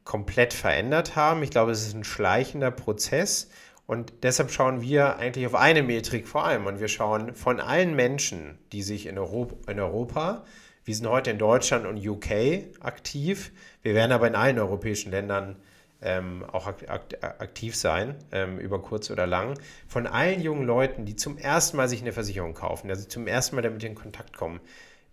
komplett 0.05 0.53
verändert 0.53 1.17
haben. 1.17 1.43
Ich 1.43 1.49
glaube, 1.49 1.71
es 1.71 1.85
ist 1.85 1.95
ein 1.95 2.05
schleichender 2.05 2.71
Prozess 2.71 3.49
Und 3.93 4.11
deshalb 4.23 4.51
schauen 4.51 4.81
wir 4.81 5.17
eigentlich 5.17 5.47
auf 5.47 5.55
eine 5.55 5.83
Metrik 5.83 6.27
vor 6.27 6.43
allem. 6.43 6.65
Und 6.65 6.81
wir 6.81 6.89
schauen 6.89 7.33
von 7.35 7.59
allen 7.59 7.95
Menschen, 7.95 8.57
die 8.71 8.83
sich 8.83 9.05
in 9.05 9.17
Europa, 9.17 9.71
in 9.71 9.79
Europa 9.79 10.43
wir 10.85 10.95
sind 10.95 11.07
heute 11.07 11.31
in 11.31 11.37
Deutschland 11.37 11.85
und 11.85 12.05
UK 12.05 12.65
aktiv. 12.81 13.51
Wir 13.83 13.93
werden 13.93 14.11
aber 14.11 14.27
in 14.27 14.35
allen 14.35 14.59
europäischen 14.59 15.11
Ländern 15.11 15.55
ähm, 16.01 16.43
auch 16.51 16.67
aktiv 16.67 17.75
sein, 17.75 18.15
ähm, 18.33 18.59
über 18.59 18.81
kurz 18.81 19.09
oder 19.09 19.25
lang. 19.25 19.57
Von 19.87 20.07
allen 20.07 20.41
jungen 20.41 20.65
Leuten, 20.65 21.05
die 21.05 21.15
zum 21.15 21.37
ersten 21.37 21.77
Mal 21.77 21.87
sich 21.87 22.01
eine 22.01 22.11
Versicherung 22.11 22.53
kaufen, 22.53 22.89
also 22.89 23.07
zum 23.07 23.27
ersten 23.27 23.55
Mal 23.55 23.61
damit 23.61 23.81
in 23.83 23.95
Kontakt 23.95 24.35
kommen, 24.35 24.59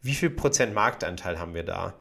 wie 0.02 0.14
viel 0.14 0.30
Prozent 0.30 0.74
Marktanteil 0.74 1.38
haben 1.38 1.54
wir 1.54 1.62
da? 1.62 1.94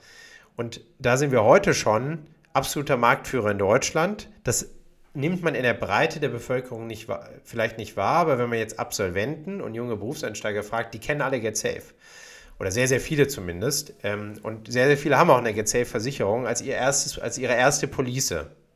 Und 0.55 0.81
da 0.97 1.17
sind 1.17 1.31
wir 1.31 1.43
heute 1.43 1.75
schon 1.75 2.25
absoluter 2.53 2.97
Marktführer 2.97 3.51
in 3.51 3.59
Deutschland. 3.59 4.29
Das 4.43 4.71
nimmt 5.13 5.43
man 5.43 5.55
in 5.55 5.63
der 5.63 5.73
Breite 5.73 6.19
der 6.19 6.29
Bevölkerung 6.29 6.87
nicht, 6.87 7.07
vielleicht 7.43 7.77
nicht 7.77 7.97
wahr, 7.97 8.17
aber 8.17 8.37
wenn 8.37 8.49
man 8.49 8.59
jetzt 8.59 8.79
Absolventen 8.79 9.61
und 9.61 9.73
junge 9.73 9.95
Berufseinsteiger 9.95 10.63
fragt, 10.63 10.93
die 10.93 10.99
kennen 10.99 11.21
alle 11.21 11.39
Get 11.39 11.57
Safe. 11.57 11.83
Oder 12.59 12.71
sehr, 12.71 12.87
sehr 12.87 12.99
viele 12.99 13.27
zumindest. 13.27 13.93
Ähm, 14.03 14.33
und 14.43 14.71
sehr, 14.71 14.87
sehr 14.87 14.97
viele 14.97 15.17
haben 15.17 15.29
auch 15.29 15.37
eine 15.37 15.53
Get 15.53 15.69
Safe-Versicherung 15.69 16.45
als, 16.45 16.61
ihr 16.61 16.75
erstes, 16.75 17.17
als 17.17 17.37
ihre 17.37 17.53
erste 17.53 17.87
Police. 17.87 18.29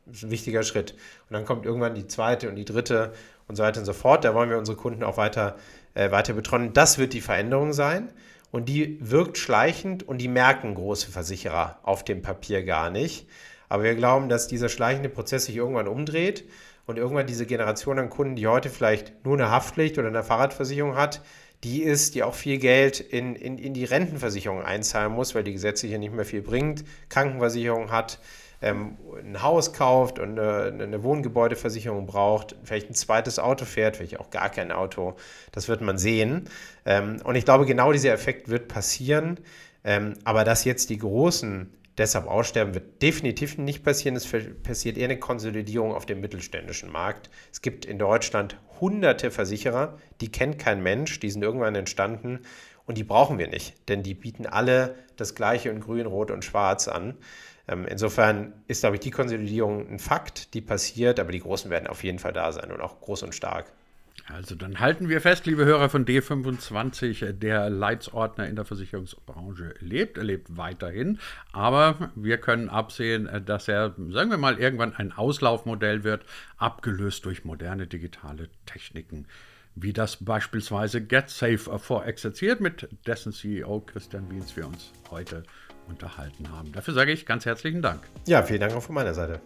Das 0.06 0.16
ist 0.16 0.24
ein 0.24 0.30
wichtiger 0.30 0.62
Schritt. 0.62 0.92
Und 1.28 1.34
dann 1.34 1.44
kommt 1.44 1.66
irgendwann 1.66 1.94
die 1.94 2.06
zweite 2.06 2.48
und 2.48 2.56
die 2.56 2.64
dritte 2.64 3.12
und 3.46 3.56
so 3.56 3.62
weiter 3.62 3.80
und 3.80 3.86
so 3.86 3.92
fort. 3.92 4.24
Da 4.24 4.34
wollen 4.34 4.48
wir 4.48 4.58
unsere 4.58 4.76
Kunden 4.76 5.02
auch 5.02 5.18
weiter, 5.18 5.56
äh, 5.94 6.10
weiter 6.10 6.32
betreuen. 6.32 6.72
Das 6.72 6.98
wird 6.98 7.12
die 7.12 7.20
Veränderung 7.20 7.72
sein. 7.72 8.08
Und 8.54 8.68
die 8.68 8.98
wirkt 9.00 9.36
schleichend 9.36 10.04
und 10.04 10.18
die 10.18 10.28
merken 10.28 10.76
große 10.76 11.10
Versicherer 11.10 11.80
auf 11.82 12.04
dem 12.04 12.22
Papier 12.22 12.62
gar 12.62 12.88
nicht. 12.88 13.26
Aber 13.68 13.82
wir 13.82 13.96
glauben, 13.96 14.28
dass 14.28 14.46
dieser 14.46 14.68
schleichende 14.68 15.08
Prozess 15.08 15.46
sich 15.46 15.56
irgendwann 15.56 15.88
umdreht 15.88 16.44
und 16.86 16.96
irgendwann 16.96 17.26
diese 17.26 17.46
Generation 17.46 17.98
an 17.98 18.10
Kunden, 18.10 18.36
die 18.36 18.46
heute 18.46 18.70
vielleicht 18.70 19.24
nur 19.24 19.34
eine 19.34 19.50
Haftpflicht 19.50 19.98
oder 19.98 20.06
eine 20.06 20.22
Fahrradversicherung 20.22 20.94
hat, 20.94 21.20
die 21.64 21.82
ist, 21.82 22.14
die 22.14 22.22
auch 22.22 22.34
viel 22.34 22.58
Geld 22.58 23.00
in, 23.00 23.34
in, 23.34 23.58
in 23.58 23.74
die 23.74 23.86
Rentenversicherung 23.86 24.62
einzahlen 24.62 25.12
muss, 25.12 25.34
weil 25.34 25.42
die 25.42 25.52
gesetzliche 25.52 25.98
nicht 25.98 26.14
mehr 26.14 26.24
viel 26.24 26.42
bringt, 26.42 26.84
Krankenversicherung 27.08 27.90
hat, 27.90 28.20
ähm, 28.64 28.96
ein 29.18 29.42
Haus 29.42 29.72
kauft 29.72 30.18
und 30.18 30.38
eine, 30.38 30.82
eine, 30.82 31.02
Wohngebäudeversicherung 31.02 32.06
braucht, 32.06 32.56
vielleicht 32.64 32.90
ein 32.90 32.94
zweites 32.94 33.38
Auto 33.38 33.66
fährt, 33.66 33.96
vielleicht 33.96 34.18
auch 34.18 34.30
gar 34.30 34.48
kein 34.48 34.72
Auto, 34.72 35.14
das 35.52 35.68
wird 35.68 35.82
man 35.82 35.98
sehen. 35.98 36.48
Ähm, 36.86 37.18
und 37.24 37.36
ich 37.36 37.44
glaube, 37.44 37.66
genau 37.66 37.92
dieser 37.92 38.12
Effekt 38.12 38.48
wird 38.48 38.68
passieren. 38.68 39.38
Ähm, 39.84 40.14
aber 40.24 40.44
dass 40.44 40.64
jetzt 40.64 40.88
die 40.88 40.96
großen 40.96 41.70
deshalb 41.98 42.26
aussterben 42.26 42.74
wird 42.74 43.02
definitiv 43.02 43.58
nicht 43.58 43.84
passieren. 43.84 44.16
Es 44.16 44.26
passiert 44.62 44.96
eher 44.96 45.04
eine 45.04 45.18
Konsolidierung 45.18 45.92
auf 45.92 46.06
dem 46.06 46.20
mittelständischen 46.20 46.90
Markt. 46.90 47.30
Es 47.52 47.60
gibt 47.60 47.84
in 47.84 47.98
Deutschland 47.98 48.58
hunderte 48.80 49.30
Versicherer, 49.30 49.98
die 50.20 50.32
kennt 50.32 50.58
kein 50.58 50.82
Mensch, 50.82 51.20
die 51.20 51.30
sind 51.30 51.42
irgendwann 51.42 51.74
entstanden 51.74 52.40
und 52.86 52.98
die 52.98 53.04
brauchen 53.04 53.38
wir 53.38 53.48
nicht, 53.48 53.88
denn 53.88 54.02
die 54.02 54.14
bieten 54.14 54.46
alle 54.46 54.96
das 55.16 55.34
gleiche 55.34 55.68
in 55.68 55.80
grün, 55.80 56.06
rot 56.06 56.30
und 56.30 56.44
schwarz 56.44 56.88
an. 56.88 57.14
Ähm, 57.66 57.86
insofern 57.86 58.52
ist, 58.68 58.80
glaube 58.80 58.96
ich, 58.96 59.00
die 59.00 59.10
Konsolidierung 59.10 59.88
ein 59.88 59.98
Fakt, 59.98 60.54
die 60.54 60.60
passiert, 60.60 61.18
aber 61.18 61.32
die 61.32 61.40
Großen 61.40 61.70
werden 61.70 61.86
auf 61.86 62.04
jeden 62.04 62.18
Fall 62.18 62.32
da 62.32 62.52
sein 62.52 62.70
und 62.70 62.80
auch 62.80 63.00
groß 63.00 63.22
und 63.22 63.34
stark. 63.34 63.72
Also 64.26 64.54
dann 64.54 64.80
halten 64.80 65.08
wir 65.10 65.20
fest, 65.20 65.44
liebe 65.44 65.66
Hörer 65.66 65.90
von 65.90 66.06
D25, 66.06 67.32
der 67.32 67.68
Leitsordner 67.68 68.48
in 68.48 68.56
der 68.56 68.64
Versicherungsbranche 68.64 69.74
lebt, 69.80 70.16
er 70.16 70.24
lebt 70.24 70.56
weiterhin, 70.56 71.18
aber 71.52 72.10
wir 72.14 72.38
können 72.38 72.70
absehen, 72.70 73.28
dass 73.44 73.68
er, 73.68 73.94
sagen 74.10 74.30
wir 74.30 74.38
mal, 74.38 74.58
irgendwann 74.58 74.94
ein 74.94 75.12
Auslaufmodell 75.12 76.04
wird, 76.04 76.24
abgelöst 76.56 77.26
durch 77.26 77.44
moderne 77.44 77.86
digitale 77.86 78.48
Techniken, 78.64 79.26
wie 79.74 79.92
das 79.92 80.24
beispielsweise 80.24 81.02
GetSafe 81.02 81.78
vorexerziert, 81.78 82.62
mit 82.62 82.88
dessen 83.06 83.32
CEO 83.32 83.80
Christian 83.80 84.30
Wiens 84.30 84.56
wir 84.56 84.66
uns 84.66 84.92
heute 85.10 85.42
unterhalten 85.88 86.50
haben. 86.50 86.72
Dafür 86.72 86.94
sage 86.94 87.12
ich 87.12 87.26
ganz 87.26 87.46
herzlichen 87.46 87.82
Dank. 87.82 88.00
Ja, 88.26 88.42
vielen 88.42 88.60
Dank 88.60 88.74
auch 88.74 88.82
von 88.82 88.94
meiner 88.94 89.14
Seite. 89.14 89.40